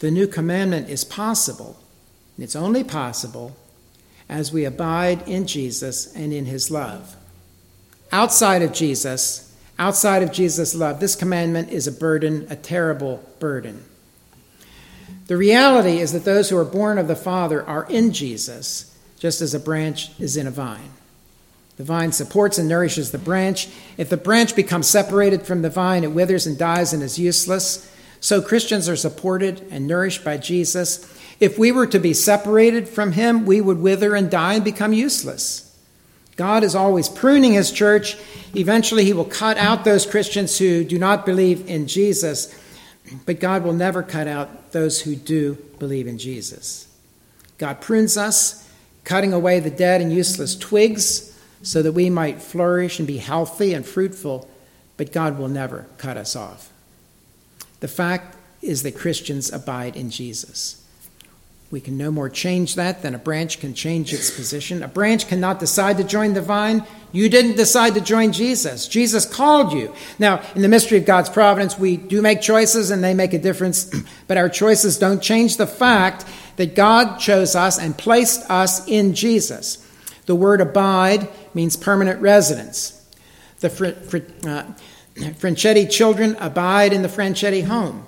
The 0.00 0.10
new 0.10 0.26
commandment 0.26 0.88
is 0.88 1.04
possible, 1.04 1.78
it's 2.38 2.56
only 2.56 2.82
possible 2.82 3.56
as 4.28 4.52
we 4.52 4.64
abide 4.64 5.26
in 5.28 5.46
Jesus 5.46 6.12
and 6.14 6.32
in 6.32 6.46
his 6.46 6.70
love. 6.70 7.16
Outside 8.10 8.62
of 8.62 8.72
Jesus, 8.72 9.54
outside 9.78 10.22
of 10.22 10.32
Jesus' 10.32 10.74
love, 10.74 11.00
this 11.00 11.14
commandment 11.14 11.70
is 11.70 11.86
a 11.86 11.92
burden, 11.92 12.46
a 12.50 12.56
terrible 12.56 13.22
burden. 13.38 13.84
The 15.26 15.36
reality 15.36 15.98
is 15.98 16.12
that 16.12 16.24
those 16.24 16.50
who 16.50 16.56
are 16.58 16.64
born 16.64 16.98
of 16.98 17.08
the 17.08 17.16
Father 17.16 17.64
are 17.64 17.86
in 17.88 18.12
Jesus, 18.12 18.96
just 19.18 19.40
as 19.40 19.54
a 19.54 19.60
branch 19.60 20.18
is 20.18 20.36
in 20.36 20.46
a 20.46 20.50
vine. 20.50 20.90
The 21.76 21.84
vine 21.84 22.12
supports 22.12 22.58
and 22.58 22.68
nourishes 22.68 23.10
the 23.10 23.18
branch. 23.18 23.68
If 23.96 24.08
the 24.08 24.16
branch 24.16 24.54
becomes 24.54 24.86
separated 24.86 25.42
from 25.42 25.62
the 25.62 25.70
vine, 25.70 26.04
it 26.04 26.12
withers 26.12 26.46
and 26.46 26.58
dies 26.58 26.92
and 26.92 27.02
is 27.02 27.18
useless. 27.18 27.90
So 28.20 28.40
Christians 28.40 28.88
are 28.88 28.96
supported 28.96 29.66
and 29.70 29.86
nourished 29.86 30.24
by 30.24 30.36
Jesus. 30.36 31.12
If 31.40 31.58
we 31.58 31.72
were 31.72 31.86
to 31.88 31.98
be 31.98 32.14
separated 32.14 32.88
from 32.88 33.12
him, 33.12 33.46
we 33.46 33.60
would 33.60 33.78
wither 33.78 34.14
and 34.14 34.30
die 34.30 34.54
and 34.54 34.64
become 34.64 34.92
useless. 34.92 35.68
God 36.36 36.62
is 36.62 36.74
always 36.74 37.08
pruning 37.08 37.52
his 37.52 37.72
church. 37.72 38.16
Eventually, 38.54 39.04
he 39.04 39.12
will 39.12 39.24
cut 39.24 39.58
out 39.58 39.84
those 39.84 40.06
Christians 40.06 40.58
who 40.58 40.84
do 40.84 40.98
not 40.98 41.26
believe 41.26 41.68
in 41.68 41.86
Jesus 41.86 42.54
but 43.26 43.40
God 43.40 43.64
will 43.64 43.72
never 43.72 44.02
cut 44.02 44.26
out 44.26 44.72
those 44.72 45.00
who 45.00 45.16
do 45.16 45.54
believe 45.78 46.06
in 46.06 46.18
Jesus. 46.18 46.88
God 47.58 47.80
prunes 47.80 48.16
us, 48.16 48.68
cutting 49.04 49.32
away 49.32 49.60
the 49.60 49.70
dead 49.70 50.00
and 50.00 50.12
useless 50.12 50.56
twigs 50.56 51.28
so 51.62 51.82
that 51.82 51.92
we 51.92 52.10
might 52.10 52.42
flourish 52.42 52.98
and 52.98 53.06
be 53.06 53.18
healthy 53.18 53.72
and 53.72 53.86
fruitful, 53.86 54.48
but 54.96 55.12
God 55.12 55.38
will 55.38 55.48
never 55.48 55.86
cut 55.98 56.16
us 56.16 56.36
off. 56.36 56.70
The 57.80 57.88
fact 57.88 58.36
is 58.60 58.82
that 58.82 58.96
Christians 58.96 59.52
abide 59.52 59.96
in 59.96 60.10
Jesus. 60.10 60.78
We 61.72 61.80
can 61.80 61.96
no 61.96 62.10
more 62.10 62.28
change 62.28 62.74
that 62.74 63.00
than 63.00 63.14
a 63.14 63.18
branch 63.18 63.58
can 63.58 63.72
change 63.72 64.12
its 64.12 64.30
position. 64.30 64.82
A 64.82 64.88
branch 64.88 65.26
cannot 65.26 65.58
decide 65.58 65.96
to 65.96 66.04
join 66.04 66.34
the 66.34 66.42
vine. 66.42 66.84
You 67.12 67.30
didn't 67.30 67.56
decide 67.56 67.94
to 67.94 68.02
join 68.02 68.32
Jesus. 68.32 68.86
Jesus 68.86 69.24
called 69.24 69.72
you. 69.72 69.94
Now, 70.18 70.42
in 70.54 70.60
the 70.60 70.68
mystery 70.68 70.98
of 70.98 71.06
God's 71.06 71.30
providence, 71.30 71.78
we 71.78 71.96
do 71.96 72.20
make 72.20 72.42
choices 72.42 72.90
and 72.90 73.02
they 73.02 73.14
make 73.14 73.32
a 73.32 73.38
difference, 73.38 73.90
but 74.28 74.36
our 74.36 74.50
choices 74.50 74.98
don't 74.98 75.22
change 75.22 75.56
the 75.56 75.66
fact 75.66 76.26
that 76.56 76.74
God 76.74 77.18
chose 77.18 77.56
us 77.56 77.78
and 77.78 77.96
placed 77.96 78.48
us 78.50 78.86
in 78.86 79.14
Jesus. 79.14 79.78
The 80.26 80.36
word 80.36 80.60
abide 80.60 81.26
means 81.54 81.76
permanent 81.76 82.20
residence. 82.20 82.98
The 83.60 83.70
Fr- 83.70 83.86
uh, 84.48 84.64
Franchetti 85.14 85.90
children 85.90 86.36
abide 86.40 86.92
in 86.92 87.02
the 87.02 87.08
Franchetti 87.08 87.64
home. 87.64 88.06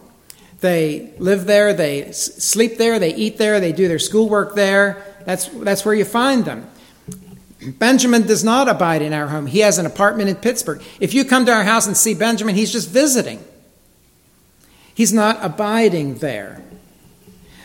They 0.60 1.12
live 1.18 1.44
there, 1.44 1.74
they 1.74 2.12
sleep 2.12 2.78
there, 2.78 2.98
they 2.98 3.14
eat 3.14 3.36
there, 3.36 3.60
they 3.60 3.72
do 3.72 3.86
their 3.86 3.98
schoolwork 3.98 4.54
there. 4.54 5.04
That's, 5.26 5.48
that's 5.48 5.84
where 5.84 5.94
you 5.94 6.04
find 6.04 6.44
them. 6.44 6.70
Benjamin 7.60 8.26
does 8.26 8.44
not 8.44 8.68
abide 8.68 9.02
in 9.02 9.12
our 9.12 9.28
home. 9.28 9.46
He 9.46 9.60
has 9.60 9.78
an 9.78 9.86
apartment 9.86 10.28
in 10.28 10.36
Pittsburgh. 10.36 10.82
If 11.00 11.14
you 11.14 11.24
come 11.24 11.46
to 11.46 11.52
our 11.52 11.64
house 11.64 11.86
and 11.86 11.96
see 11.96 12.14
Benjamin, 12.14 12.54
he's 12.54 12.72
just 12.72 12.90
visiting. 12.90 13.42
He's 14.94 15.12
not 15.12 15.38
abiding 15.42 16.16
there. 16.16 16.62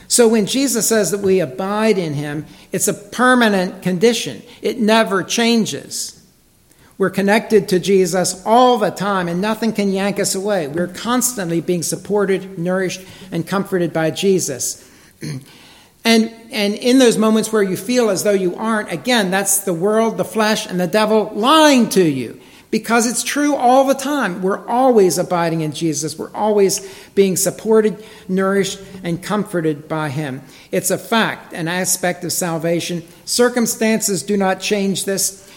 So 0.10 0.28
when 0.28 0.48
Jesus 0.48 0.88
says 0.89 1.12
that 1.12 1.19
we 1.19 1.39
abide 1.39 2.00
in 2.00 2.15
him, 2.15 2.48
it's 2.72 2.88
a 2.88 2.93
permanent 2.95 3.84
condition, 3.84 4.41
it 4.62 4.80
never 4.80 5.24
changes. 5.24 6.15
We're 6.98 7.12
connected 7.12 7.69
to 7.69 7.80
Jesus 7.80 8.43
all 8.45 8.78
the 8.78 8.89
time, 8.89 9.30
and 9.30 9.39
nothing 9.39 9.72
can 9.72 9.89
yank 9.89 10.19
us 10.19 10.36
away. 10.36 10.67
We're 10.67 10.88
constantly 10.88 11.62
being 11.62 11.84
supported, 11.84 12.60
nourished, 12.60 13.02
and 13.32 13.48
comforted 13.48 13.93
by 13.93 14.12
Jesus. 14.12 14.86
and, 16.04 16.34
and 16.52 16.74
in 16.74 17.00
those 17.00 17.17
moments 17.17 17.54
where 17.54 17.63
you 17.63 17.78
feel 17.78 18.10
as 18.10 18.24
though 18.24 18.32
you 18.32 18.56
aren't, 18.56 18.91
again, 18.91 19.32
that's 19.32 19.60
the 19.60 19.74
world, 19.74 20.17
the 20.17 20.26
flesh, 20.26 20.65
and 20.65 20.78
the 20.78 20.88
devil 20.88 21.32
lying 21.36 21.88
to 21.89 22.04
you. 22.04 22.41
Because 22.71 23.08
it's 23.08 23.23
true 23.23 23.55
all 23.55 23.86
the 23.86 23.95
time. 23.95 24.43
We're 24.43 24.67
always 24.67 25.17
abiding 25.17 25.62
in 25.62 25.71
Jesus. 25.71 26.19
We're 26.19 26.34
always 26.36 26.88
being 27.15 27.36
supported, 27.36 28.03
nourished, 28.27 28.79
and 29.03 29.23
comforted 29.23 29.88
by 29.88 30.10
Him. 30.10 30.41
It's 30.71 30.91
a 30.91 30.97
fact, 30.97 31.51
an 31.53 31.67
aspect 31.67 32.23
of 32.23 32.32
salvation. 32.32 33.03
Circumstances 33.25 34.21
do 34.21 34.38
not 34.38 34.60
change 34.60 35.05
this. 35.05 35.49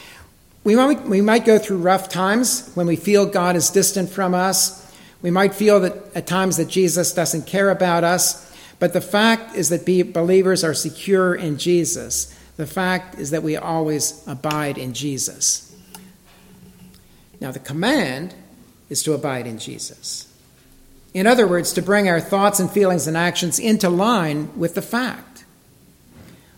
We 0.64 0.75
might, 0.75 1.03
we 1.03 1.20
might 1.20 1.44
go 1.44 1.59
through 1.59 1.79
rough 1.79 2.09
times 2.09 2.70
when 2.75 2.87
we 2.87 2.96
feel 2.96 3.27
God 3.27 3.57
is 3.57 3.68
distant 3.68 4.09
from 4.09 4.33
us. 4.33 4.79
We 5.20 5.31
might 5.31 5.55
feel 5.55 5.81
that 5.81 5.96
at 6.14 6.27
times 6.27 6.57
that 6.57 6.68
Jesus 6.68 7.12
doesn't 7.12 7.46
care 7.46 7.68
about 7.68 8.05
us. 8.05 8.51
But 8.79 8.94
the 8.94 9.01
fact 9.01 9.55
is 9.55 9.68
that 9.68 9.85
believers 10.12 10.64
are 10.64 10.75
secure 10.75 11.35
in 11.35 11.59
Jesus. 11.59 12.37
The 12.57 12.66
fact 12.66 13.18
is 13.18 13.31
that 13.31 13.42
we 13.42 13.57
always 13.57 14.22
abide 14.27 14.79
in 14.79 14.94
Jesus. 14.94 15.71
Now, 17.42 17.50
the 17.50 17.59
command 17.59 18.37
is 18.88 19.02
to 19.02 19.14
abide 19.14 19.48
in 19.48 19.59
Jesus. 19.59 20.33
In 21.12 21.26
other 21.26 21.44
words, 21.44 21.72
to 21.72 21.83
bring 21.83 22.09
our 22.09 22.20
thoughts 22.20 22.61
and 22.61 22.70
feelings 22.70 23.09
and 23.09 23.16
actions 23.16 23.59
into 23.59 23.90
line 23.90 24.57
with 24.57 24.76
the 24.76 24.81
fact. 24.81 25.44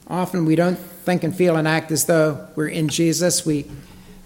Often 0.09 0.45
we 0.45 0.57
don't 0.57 0.79
think 0.79 1.25
and 1.25 1.35
feel 1.35 1.57
and 1.57 1.67
act 1.67 1.91
as 1.91 2.05
though 2.05 2.49
we're 2.55 2.69
in 2.69 2.89
Jesus. 2.89 3.47
We 3.47 3.63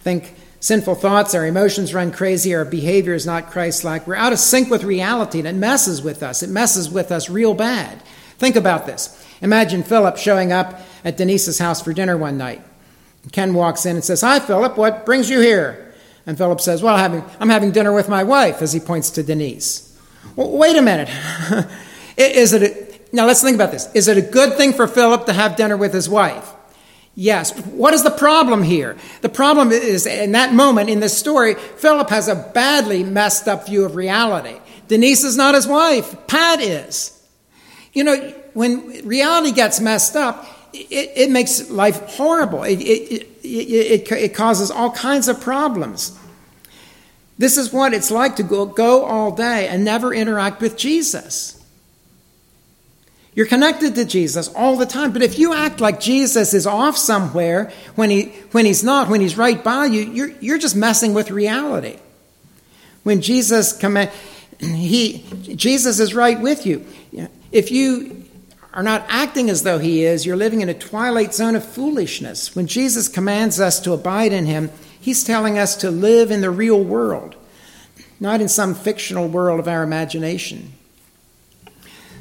think 0.01 0.35
sinful 0.59 0.97
thoughts, 0.97 1.33
our 1.33 1.47
emotions 1.47 1.95
run 1.95 2.11
crazy, 2.11 2.53
our 2.57 2.65
behavior 2.65 3.15
is 3.15 3.25
not 3.25 3.53
Christ 3.53 3.85
like. 3.85 4.09
We're 4.09 4.17
out 4.17 4.33
of 4.33 4.41
sync 4.41 4.69
with 4.69 4.83
reality 4.83 5.39
and 5.39 5.47
it 5.47 5.55
messes 5.55 6.03
with 6.03 6.25
us. 6.25 6.43
It 6.43 6.51
messes 6.51 6.91
with 6.91 7.13
us 7.13 7.31
real 7.31 7.55
bad. 7.55 8.03
Think 8.39 8.57
about 8.57 8.85
this. 8.85 9.25
Imagine 9.43 9.85
Philip 9.85 10.17
showing 10.17 10.51
up 10.53 10.81
at 11.05 11.17
Denise's 11.17 11.61
house 11.61 11.81
for 11.81 11.93
dinner 11.93 12.17
one 12.17 12.37
night. 12.37 12.63
Ken 13.31 13.55
walks 13.55 13.87
in 13.87 13.95
and 13.95 14.05
says, 14.05 14.23
Hi, 14.23 14.41
Philip, 14.41 14.77
what 14.77 15.07
brings 15.07 15.31
you 15.31 15.39
here? 15.39 15.88
And 16.29 16.37
Philip 16.37 16.61
says, 16.61 16.83
Well, 16.83 16.95
I'm 17.41 17.49
having, 17.49 17.73
dinner 17.73 17.91
with 17.91 18.11
my 18.11 18.23
wife, 18.23 18.61
as 18.61 18.75
he 18.75 18.81
points 18.81 19.13
to 19.13 19.23
Denise. 19.23 19.99
Well, 20.37 20.51
wait 20.51 20.77
a 20.77 20.83
minute. 20.83 21.09
is 22.19 22.53
it 22.53 22.63
a, 22.63 23.17
now 23.17 23.27
let's 23.27 23.43
think 23.43 23.55
about 23.55 23.73
this. 23.73 23.91
Is 23.95 24.09
it 24.09 24.19
a 24.19 24.21
good 24.21 24.59
thing 24.59 24.75
for 24.75 24.87
Philip 24.87 25.25
to 25.25 25.33
have 25.33 25.57
dinner 25.57 25.79
with 25.79 25.95
his 25.95 26.07
wife? 26.07 26.53
Yes. 27.15 27.59
What 27.69 27.95
is 27.95 28.03
the 28.03 28.11
problem 28.11 28.63
here? 28.63 28.99
The 29.23 29.31
problem 29.31 29.73
is, 29.73 30.05
in 30.05 30.33
that 30.33 30.53
moment 30.53 30.91
in 30.91 31.01
this 31.01 31.17
story, 31.17 31.55
Philip 31.55 32.11
has 32.11 32.29
a 32.29 32.35
badly 32.35 33.03
messed 33.03 33.49
up 33.49 33.65
view 33.65 33.87
of 33.87 33.97
reality. 33.97 34.61
Denise 34.87 35.25
is 35.25 35.35
not 35.35 35.55
his 35.55 35.67
wife, 35.67 36.15
Pat 36.27 36.61
is. 36.61 37.19
You 37.95 38.05
know, 38.05 38.35
when 38.53 39.07
reality 39.07 39.53
gets 39.53 39.81
messed 39.81 40.15
up, 40.15 40.47
it, 40.79 41.13
it 41.17 41.31
makes 41.31 41.71
life 41.71 42.01
horrible. 42.11 42.63
It, 42.63 42.81
it, 42.81 43.29
it, 43.43 44.13
it, 44.13 44.35
causes 44.35 44.71
all 44.71 44.91
kinds 44.91 45.29
of 45.29 45.41
problems. 45.41 46.19
This 47.39 47.57
is 47.57 47.73
what 47.73 47.95
it's 47.95 48.11
like 48.11 48.37
to 48.37 48.43
go, 48.43 48.67
go 48.67 49.05
all 49.05 49.31
day 49.33 49.69
and 49.69 49.85
never 49.85 50.13
interact 50.13 50.61
with 50.61 50.77
Jesus. 50.77 51.55
You're 53.35 53.47
connected 53.47 53.95
to 53.95 54.05
Jesus 54.05 54.49
all 54.49 54.77
the 54.77 54.87
time. 54.87 55.13
But 55.13 55.23
if 55.23 55.39
you 55.39 55.55
act 55.55 55.81
like 55.81 56.01
Jesus 56.01 56.55
is 56.55 56.67
off 56.67 56.97
somewhere 56.97 57.71
when, 57.95 58.11
he, 58.11 58.31
when 58.51 58.67
he's 58.67 58.83
not, 58.83 59.09
when 59.09 59.21
he's 59.21 59.37
right 59.37 59.63
by 59.63 59.87
you, 59.87 60.03
you're, 60.03 60.31
you're 60.41 60.59
just 60.59 60.75
messing 60.75 61.15
with 61.15 61.31
reality. 61.31 61.99
When 63.05 63.21
Jesus 63.21 63.73
command, 63.73 64.11
he, 64.59 65.25
Jesus 65.55 66.01
is 66.01 66.15
right 66.15 66.41
with 66.41 66.67
you. 66.67 66.85
If 67.53 67.71
you 67.71 68.28
are 68.79 68.83
not 68.85 69.05
acting 69.09 69.51
as 69.51 69.65
though 69.65 69.81
he 69.81 70.05
is, 70.05 70.25
you're 70.25 70.37
living 70.37 70.61
in 70.61 70.69
a 70.69 70.75
twilight 70.75 71.35
zone 71.35 71.57
of 71.57 71.65
foolishness. 71.65 72.55
When 72.55 72.69
Jesus 72.69 73.09
commands 73.09 73.59
us 73.59 73.81
to 73.81 73.93
abide 73.93 74.33
in 74.33 74.47
him, 74.47 74.71
he's 75.01 75.25
telling 75.25 75.59
us 75.59 75.75
to 75.79 75.91
live 75.91 76.31
in 76.31 76.43
the 76.43 76.51
real 76.53 76.85
world, 76.85 77.35
not 78.21 78.41
in 78.41 78.49
some 78.49 78.77
fictional 78.77 79.27
world 79.27 79.59
of 79.59 79.67
our 79.67 79.83
imagination. 79.83 80.75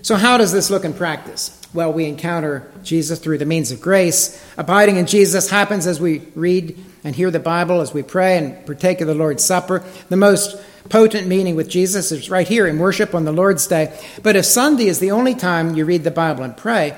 So, 0.02 0.16
how 0.16 0.40
does 0.40 0.52
this 0.52 0.72
look 0.72 0.84
in 0.84 0.96
practice? 0.96 1.62
Well, 1.76 1.94
we 1.94 2.06
encounter 2.06 2.72
Jesus 2.82 3.20
through 3.20 3.38
the 3.38 3.46
means 3.46 3.72
of 3.72 3.80
grace. 3.80 4.44
Abiding 4.58 4.98
in 4.98 5.06
Jesus 5.06 5.52
happens 5.52 5.86
as 5.86 6.02
we 6.02 6.24
read 6.34 6.76
and 7.08 7.16
hear 7.16 7.32
the 7.32 7.40
Bible, 7.40 7.80
as 7.80 7.94
we 7.94 8.04
pray 8.04 8.38
and 8.38 8.66
partake 8.66 9.00
of 9.00 9.08
the 9.08 9.16
Lord's 9.16 9.42
Supper. 9.42 9.82
The 10.10 10.18
most 10.18 10.58
potent 10.90 11.26
meaning 11.26 11.56
with 11.56 11.70
Jesus 11.70 12.12
is 12.12 12.30
right 12.30 12.46
here 12.46 12.68
in 12.68 12.80
worship 12.80 13.16
on 13.16 13.24
the 13.24 13.32
Lord's 13.32 13.66
Day. 13.66 13.98
But 14.22 14.36
if 14.36 14.44
Sunday 14.44 14.88
is 14.88 15.00
the 15.00 15.12
only 15.12 15.34
time 15.34 15.76
you 15.76 15.86
read 15.86 16.04
the 16.04 16.12
Bible 16.12 16.44
and 16.44 16.58
pray, 16.58 16.98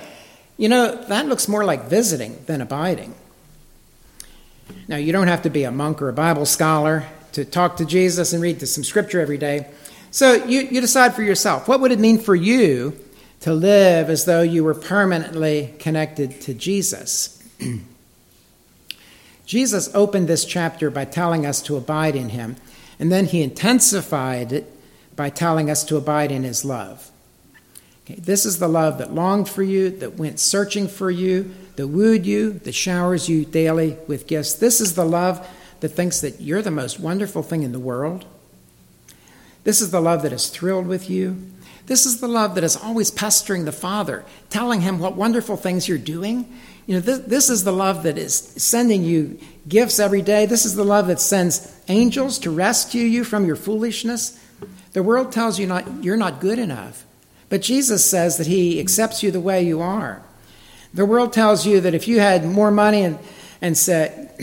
you 0.57 0.67
know, 0.67 0.95
that 1.09 1.27
looks 1.27 1.47
more 1.47 1.63
like 1.63 1.83
visiting 1.83 2.43
than 2.47 2.59
abiding. 2.59 3.13
Now, 4.87 4.95
you 4.95 5.11
don't 5.11 5.27
have 5.27 5.43
to 5.43 5.51
be 5.51 5.63
a 5.63 5.71
monk 5.71 6.01
or 6.01 6.09
a 6.09 6.13
Bible 6.13 6.47
scholar 6.47 7.05
to 7.33 7.45
talk 7.45 7.77
to 7.77 7.85
Jesus 7.85 8.33
and 8.33 8.41
read 8.41 8.67
some 8.67 8.83
scripture 8.83 9.21
every 9.21 9.37
day. 9.37 9.67
So 10.09 10.43
you, 10.43 10.61
you 10.61 10.81
decide 10.81 11.13
for 11.13 11.21
yourself 11.21 11.67
what 11.67 11.81
would 11.81 11.91
it 11.91 11.99
mean 11.99 12.17
for 12.17 12.33
you 12.35 12.99
to 13.41 13.53
live 13.53 14.09
as 14.09 14.25
though 14.25 14.41
you 14.41 14.63
were 14.63 14.73
permanently 14.73 15.75
connected 15.77 16.41
to 16.41 16.55
Jesus? 16.55 17.43
Jesus 19.49 19.89
opened 19.95 20.27
this 20.27 20.45
chapter 20.45 20.91
by 20.91 21.05
telling 21.05 21.43
us 21.43 21.59
to 21.63 21.75
abide 21.75 22.15
in 22.15 22.29
him, 22.29 22.55
and 22.99 23.11
then 23.11 23.25
he 23.25 23.41
intensified 23.41 24.51
it 24.51 24.71
by 25.15 25.31
telling 25.31 25.71
us 25.71 25.83
to 25.85 25.97
abide 25.97 26.31
in 26.31 26.43
his 26.43 26.63
love. 26.63 27.09
Okay, 28.05 28.19
this 28.19 28.45
is 28.45 28.59
the 28.59 28.67
love 28.67 28.99
that 28.99 29.15
longed 29.15 29.49
for 29.49 29.63
you, 29.63 29.89
that 29.89 30.17
went 30.17 30.39
searching 30.39 30.87
for 30.87 31.09
you, 31.09 31.51
that 31.77 31.87
wooed 31.87 32.27
you, 32.27 32.51
that 32.59 32.75
showers 32.75 33.27
you 33.27 33.43
daily 33.43 33.97
with 34.07 34.27
gifts. 34.27 34.53
This 34.53 34.79
is 34.79 34.93
the 34.93 35.03
love 35.03 35.43
that 35.79 35.89
thinks 35.89 36.21
that 36.21 36.39
you're 36.39 36.61
the 36.61 36.69
most 36.69 36.99
wonderful 36.99 37.41
thing 37.41 37.63
in 37.63 37.71
the 37.71 37.79
world 37.79 38.27
this 39.63 39.81
is 39.81 39.91
the 39.91 40.01
love 40.01 40.23
that 40.23 40.33
is 40.33 40.47
thrilled 40.47 40.87
with 40.87 41.09
you. 41.09 41.37
This 41.85 42.05
is 42.05 42.19
the 42.19 42.27
love 42.27 42.55
that 42.55 42.63
is 42.63 42.75
always 42.75 43.11
pestering 43.11 43.65
the 43.65 43.71
Father, 43.71 44.23
telling 44.49 44.81
him 44.81 44.99
what 44.99 45.15
wonderful 45.15 45.57
things 45.57 45.87
you're 45.87 45.97
doing. 45.97 46.51
You 46.89 46.95
know, 46.95 47.01
this, 47.01 47.19
this 47.19 47.49
is 47.51 47.63
the 47.63 47.71
love 47.71 48.01
that 48.01 48.17
is 48.17 48.35
sending 48.35 49.03
you 49.03 49.37
gifts 49.67 49.99
every 49.99 50.23
day. 50.23 50.47
This 50.47 50.65
is 50.65 50.75
the 50.75 50.83
love 50.83 51.05
that 51.05 51.21
sends 51.21 51.79
angels 51.87 52.39
to 52.39 52.49
rescue 52.49 53.03
you 53.03 53.23
from 53.23 53.45
your 53.45 53.55
foolishness. 53.55 54.43
The 54.93 55.03
world 55.03 55.31
tells 55.31 55.59
you 55.59 55.67
not, 55.67 56.03
you're 56.03 56.17
not 56.17 56.41
good 56.41 56.57
enough. 56.57 57.05
But 57.47 57.61
Jesus 57.61 58.03
says 58.03 58.37
that 58.37 58.47
he 58.47 58.79
accepts 58.79 59.21
you 59.21 59.29
the 59.29 59.39
way 59.39 59.61
you 59.61 59.81
are. 59.81 60.23
The 60.91 61.05
world 61.05 61.31
tells 61.31 61.63
you 61.63 61.79
that 61.79 61.93
if 61.93 62.07
you 62.07 62.21
had 62.21 62.43
more 62.43 62.71
money 62.71 63.03
and, 63.03 63.19
and, 63.61 63.77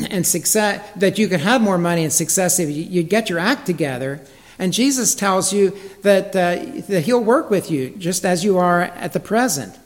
and 0.08 0.24
success, 0.24 0.88
that 0.94 1.18
you 1.18 1.26
could 1.26 1.40
have 1.40 1.60
more 1.60 1.78
money 1.78 2.04
and 2.04 2.12
success 2.12 2.60
if 2.60 2.70
you'd 2.70 3.08
get 3.08 3.28
your 3.28 3.40
act 3.40 3.66
together. 3.66 4.20
And 4.56 4.72
Jesus 4.72 5.16
tells 5.16 5.52
you 5.52 5.76
that, 6.02 6.28
uh, 6.28 6.62
that 6.86 7.02
He'll 7.06 7.24
work 7.24 7.50
with 7.50 7.72
you 7.72 7.90
just 7.90 8.24
as 8.24 8.44
you 8.44 8.56
are 8.56 8.82
at 8.82 9.14
the 9.14 9.20
present. 9.20 9.76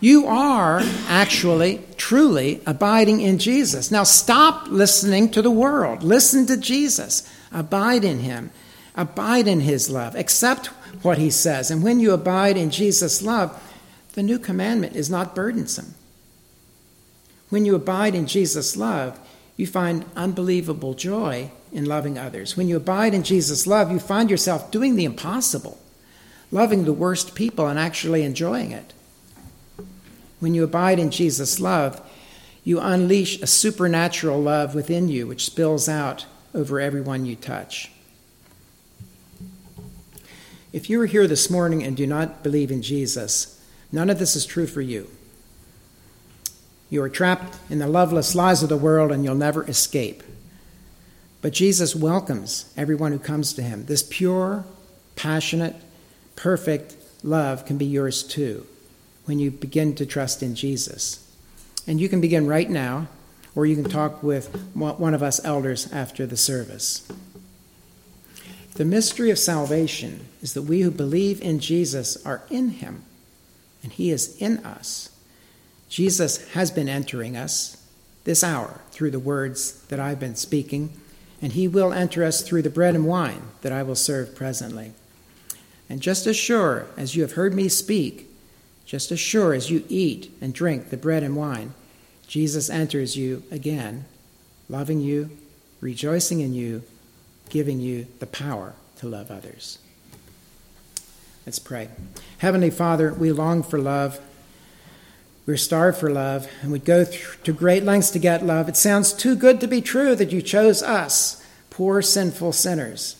You 0.00 0.26
are 0.26 0.80
actually, 1.08 1.82
truly 1.96 2.60
abiding 2.66 3.20
in 3.20 3.38
Jesus. 3.38 3.90
Now 3.90 4.04
stop 4.04 4.68
listening 4.68 5.30
to 5.30 5.42
the 5.42 5.50
world. 5.50 6.02
Listen 6.02 6.46
to 6.46 6.56
Jesus. 6.56 7.28
Abide 7.50 8.04
in 8.04 8.20
him. 8.20 8.50
Abide 8.94 9.48
in 9.48 9.60
his 9.60 9.88
love. 9.88 10.14
Accept 10.14 10.66
what 11.02 11.18
he 11.18 11.30
says. 11.30 11.70
And 11.70 11.82
when 11.82 12.00
you 12.00 12.12
abide 12.12 12.56
in 12.56 12.70
Jesus' 12.70 13.22
love, 13.22 13.62
the 14.12 14.22
new 14.22 14.38
commandment 14.38 14.96
is 14.96 15.10
not 15.10 15.34
burdensome. 15.34 15.94
When 17.48 17.64
you 17.64 17.74
abide 17.74 18.14
in 18.14 18.26
Jesus' 18.26 18.76
love, 18.76 19.18
you 19.56 19.66
find 19.66 20.04
unbelievable 20.14 20.94
joy 20.94 21.50
in 21.72 21.84
loving 21.86 22.18
others. 22.18 22.56
When 22.56 22.68
you 22.68 22.76
abide 22.76 23.14
in 23.14 23.22
Jesus' 23.22 23.66
love, 23.66 23.90
you 23.90 23.98
find 23.98 24.30
yourself 24.30 24.70
doing 24.70 24.96
the 24.96 25.04
impossible, 25.04 25.78
loving 26.50 26.84
the 26.84 26.92
worst 26.92 27.34
people 27.34 27.66
and 27.66 27.78
actually 27.78 28.22
enjoying 28.22 28.72
it. 28.72 28.92
When 30.38 30.54
you 30.54 30.64
abide 30.64 30.98
in 30.98 31.10
Jesus' 31.10 31.60
love, 31.60 32.00
you 32.62 32.80
unleash 32.80 33.40
a 33.40 33.46
supernatural 33.46 34.40
love 34.40 34.74
within 34.74 35.08
you 35.08 35.26
which 35.26 35.46
spills 35.46 35.88
out 35.88 36.26
over 36.54 36.80
everyone 36.80 37.24
you 37.24 37.36
touch. 37.36 37.90
If 40.72 40.90
you 40.90 41.00
are 41.00 41.06
here 41.06 41.26
this 41.26 41.48
morning 41.48 41.82
and 41.82 41.96
do 41.96 42.06
not 42.06 42.42
believe 42.42 42.70
in 42.70 42.82
Jesus, 42.82 43.62
none 43.90 44.10
of 44.10 44.18
this 44.18 44.36
is 44.36 44.44
true 44.44 44.66
for 44.66 44.82
you. 44.82 45.08
You 46.90 47.02
are 47.02 47.08
trapped 47.08 47.56
in 47.70 47.78
the 47.78 47.86
loveless 47.86 48.34
lies 48.34 48.62
of 48.62 48.68
the 48.68 48.76
world 48.76 49.10
and 49.10 49.24
you'll 49.24 49.34
never 49.34 49.64
escape. 49.68 50.22
But 51.40 51.52
Jesus 51.52 51.96
welcomes 51.96 52.72
everyone 52.76 53.12
who 53.12 53.18
comes 53.18 53.52
to 53.54 53.62
him. 53.62 53.86
This 53.86 54.02
pure, 54.02 54.64
passionate, 55.14 55.76
perfect 56.34 56.96
love 57.22 57.64
can 57.64 57.78
be 57.78 57.86
yours 57.86 58.22
too 58.22 58.66
when 59.26 59.38
you 59.38 59.50
begin 59.50 59.94
to 59.94 60.06
trust 60.06 60.42
in 60.42 60.54
Jesus. 60.54 61.22
And 61.86 62.00
you 62.00 62.08
can 62.08 62.20
begin 62.20 62.46
right 62.46 62.68
now, 62.68 63.08
or 63.54 63.66
you 63.66 63.74
can 63.76 63.90
talk 63.90 64.22
with 64.22 64.48
one 64.74 65.14
of 65.14 65.22
us 65.22 65.44
elders 65.44 65.92
after 65.92 66.26
the 66.26 66.36
service. 66.36 67.06
The 68.74 68.84
mystery 68.84 69.30
of 69.30 69.38
salvation 69.38 70.26
is 70.42 70.54
that 70.54 70.62
we 70.62 70.82
who 70.82 70.90
believe 70.90 71.40
in 71.40 71.60
Jesus 71.60 72.24
are 72.26 72.42
in 72.50 72.70
him, 72.70 73.04
and 73.82 73.92
he 73.92 74.10
is 74.10 74.36
in 74.36 74.58
us. 74.58 75.10
Jesus 75.88 76.46
has 76.52 76.70
been 76.70 76.88
entering 76.88 77.36
us 77.36 77.82
this 78.24 78.42
hour 78.44 78.80
through 78.90 79.12
the 79.12 79.18
words 79.18 79.80
that 79.84 80.00
I've 80.00 80.20
been 80.20 80.34
speaking, 80.34 80.92
and 81.40 81.52
he 81.52 81.68
will 81.68 81.92
enter 81.92 82.24
us 82.24 82.42
through 82.42 82.62
the 82.62 82.70
bread 82.70 82.94
and 82.94 83.06
wine 83.06 83.42
that 83.62 83.72
I 83.72 83.82
will 83.82 83.94
serve 83.94 84.34
presently. 84.34 84.92
And 85.88 86.02
just 86.02 86.26
as 86.26 86.36
sure 86.36 86.86
as 86.96 87.14
you 87.14 87.22
have 87.22 87.32
heard 87.32 87.54
me 87.54 87.68
speak, 87.68 88.28
just 88.86 89.10
as 89.10 89.20
sure 89.20 89.52
as 89.52 89.70
you 89.70 89.84
eat 89.88 90.30
and 90.40 90.54
drink 90.54 90.88
the 90.88 90.96
bread 90.96 91.22
and 91.22 91.36
wine, 91.36 91.74
Jesus 92.26 92.70
enters 92.70 93.16
you 93.16 93.42
again, 93.50 94.04
loving 94.68 95.00
you, 95.00 95.30
rejoicing 95.80 96.40
in 96.40 96.54
you, 96.54 96.82
giving 97.48 97.80
you 97.80 98.06
the 98.20 98.26
power 98.26 98.74
to 98.96 99.08
love 99.08 99.30
others. 99.30 99.78
Let's 101.44 101.58
pray. 101.58 101.88
Heavenly 102.38 102.70
Father, 102.70 103.12
we 103.12 103.30
long 103.30 103.62
for 103.62 103.78
love. 103.78 104.20
We're 105.46 105.56
starved 105.56 105.98
for 105.98 106.10
love, 106.10 106.48
and 106.60 106.72
we 106.72 106.80
go 106.80 107.04
to 107.04 107.52
great 107.52 107.84
lengths 107.84 108.10
to 108.10 108.18
get 108.18 108.44
love. 108.44 108.68
It 108.68 108.76
sounds 108.76 109.12
too 109.12 109.36
good 109.36 109.60
to 109.60 109.68
be 109.68 109.80
true 109.80 110.16
that 110.16 110.32
you 110.32 110.42
chose 110.42 110.82
us, 110.82 111.44
poor, 111.70 112.02
sinful 112.02 112.52
sinners, 112.52 113.16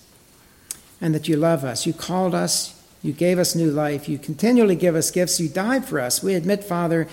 and 1.01 1.15
that 1.15 1.29
you 1.29 1.37
love 1.37 1.65
us. 1.65 1.87
You 1.87 1.93
called 1.93 2.35
us, 2.35 2.76
you 3.07 3.13
gave 3.13 3.39
us 3.39 3.55
new 3.55 3.71
life, 3.71 4.09
you 4.09 4.19
continually 4.19 4.77
give 4.77 4.95
us 4.95 5.11
gifts, 5.11 5.41
you 5.41 5.49
died 5.49 5.85
for 5.85 6.01
us. 6.01 6.23
We 6.23 6.35
admit, 6.35 6.65
Father, 6.65 7.09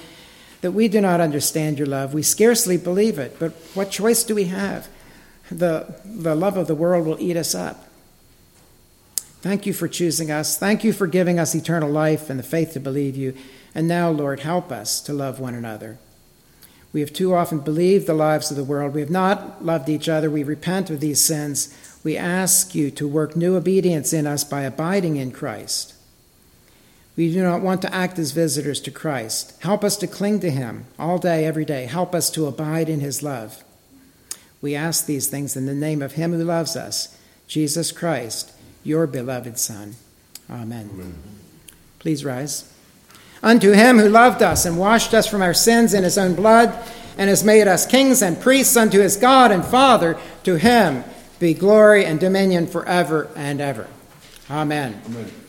that 0.61 0.71
we 0.71 0.87
do 0.87 0.99
not 0.99 1.21
understand 1.21 1.77
your 1.77 1.87
love. 1.87 2.13
We 2.13 2.23
scarcely 2.23 2.77
believe 2.77 3.19
it, 3.19 3.37
but 3.39 3.51
what 3.73 3.91
choice 3.91 4.23
do 4.23 4.33
we 4.33 4.45
have? 4.45 4.87
The, 5.51 5.95
the 6.03 6.35
love 6.35 6.57
of 6.57 6.67
the 6.67 6.75
world 6.75 7.05
will 7.05 7.21
eat 7.21 7.37
us 7.37 7.53
up. 7.53 7.87
Thank 9.41 9.65
you 9.65 9.73
for 9.73 9.89
choosing 9.89 10.31
us. 10.31 10.57
Thank 10.57 10.85
you 10.85 10.93
for 10.93 11.05
giving 11.05 11.37
us 11.37 11.53
eternal 11.53 11.89
life 11.89 12.29
and 12.29 12.39
the 12.39 12.43
faith 12.43 12.71
to 12.73 12.79
believe 12.79 13.17
you. 13.17 13.35
And 13.75 13.87
now, 13.87 14.09
Lord, 14.09 14.39
help 14.39 14.71
us 14.71 15.01
to 15.01 15.13
love 15.13 15.39
one 15.39 15.53
another. 15.53 15.97
We 16.93 17.01
have 17.01 17.11
too 17.11 17.35
often 17.35 17.59
believed 17.59 18.07
the 18.07 18.13
lives 18.13 18.51
of 18.51 18.57
the 18.57 18.63
world. 18.63 18.93
We 18.93 19.01
have 19.01 19.09
not 19.09 19.65
loved 19.65 19.89
each 19.89 20.07
other. 20.07 20.29
We 20.29 20.43
repent 20.43 20.89
of 20.89 21.01
these 21.01 21.19
sins. 21.19 21.75
We 22.03 22.17
ask 22.17 22.75
you 22.75 22.91
to 22.91 23.07
work 23.07 23.35
new 23.35 23.55
obedience 23.55 24.11
in 24.11 24.27
us 24.27 24.43
by 24.43 24.61
abiding 24.61 25.15
in 25.15 25.31
Christ. 25.31 25.93
We 27.15 27.31
do 27.31 27.43
not 27.43 27.61
want 27.61 27.81
to 27.83 27.93
act 27.93 28.19
as 28.19 28.31
visitors 28.31 28.81
to 28.81 28.91
Christ. 28.91 29.61
Help 29.61 29.83
us 29.83 29.95
to 29.97 30.07
cling 30.07 30.39
to 30.41 30.49
him 30.49 30.85
all 30.97 31.17
day, 31.17 31.45
every 31.45 31.63
day. 31.63 31.85
Help 31.85 32.13
us 32.13 32.29
to 32.31 32.47
abide 32.47 32.89
in 32.89 32.99
his 32.99 33.23
love. 33.23 33.63
We 34.61 34.75
ask 34.75 35.05
these 35.05 35.27
things 35.27 35.55
in 35.55 35.65
the 35.65 35.75
name 35.75 36.01
of 36.01 36.13
him 36.13 36.31
who 36.31 36.43
loves 36.43 36.75
us, 36.75 37.17
Jesus 37.47 37.91
Christ, 37.91 38.51
your 38.83 39.07
beloved 39.07 39.59
Son. 39.59 39.95
Amen. 40.49 40.89
Amen. 40.91 41.13
Please 41.99 42.25
rise. 42.25 42.71
Unto 43.41 43.71
him 43.71 43.99
who 43.99 44.09
loved 44.09 44.41
us 44.41 44.65
and 44.65 44.77
washed 44.77 45.13
us 45.13 45.27
from 45.27 45.41
our 45.41 45.53
sins 45.53 45.93
in 45.93 46.03
his 46.03 46.17
own 46.17 46.33
blood 46.33 46.73
and 47.17 47.29
has 47.29 47.43
made 47.43 47.67
us 47.67 47.85
kings 47.85 48.21
and 48.21 48.41
priests 48.41 48.75
unto 48.75 48.99
his 48.99 49.17
God 49.17 49.51
and 49.51 49.63
Father, 49.63 50.17
to 50.43 50.55
him 50.55 51.03
be 51.43 51.53
glory 51.53 52.05
and 52.05 52.21
dominion 52.21 52.65
forever 52.65 53.29
and 53.35 53.59
ever. 53.59 53.85
Amen. 54.49 55.01
Amen. 55.05 55.42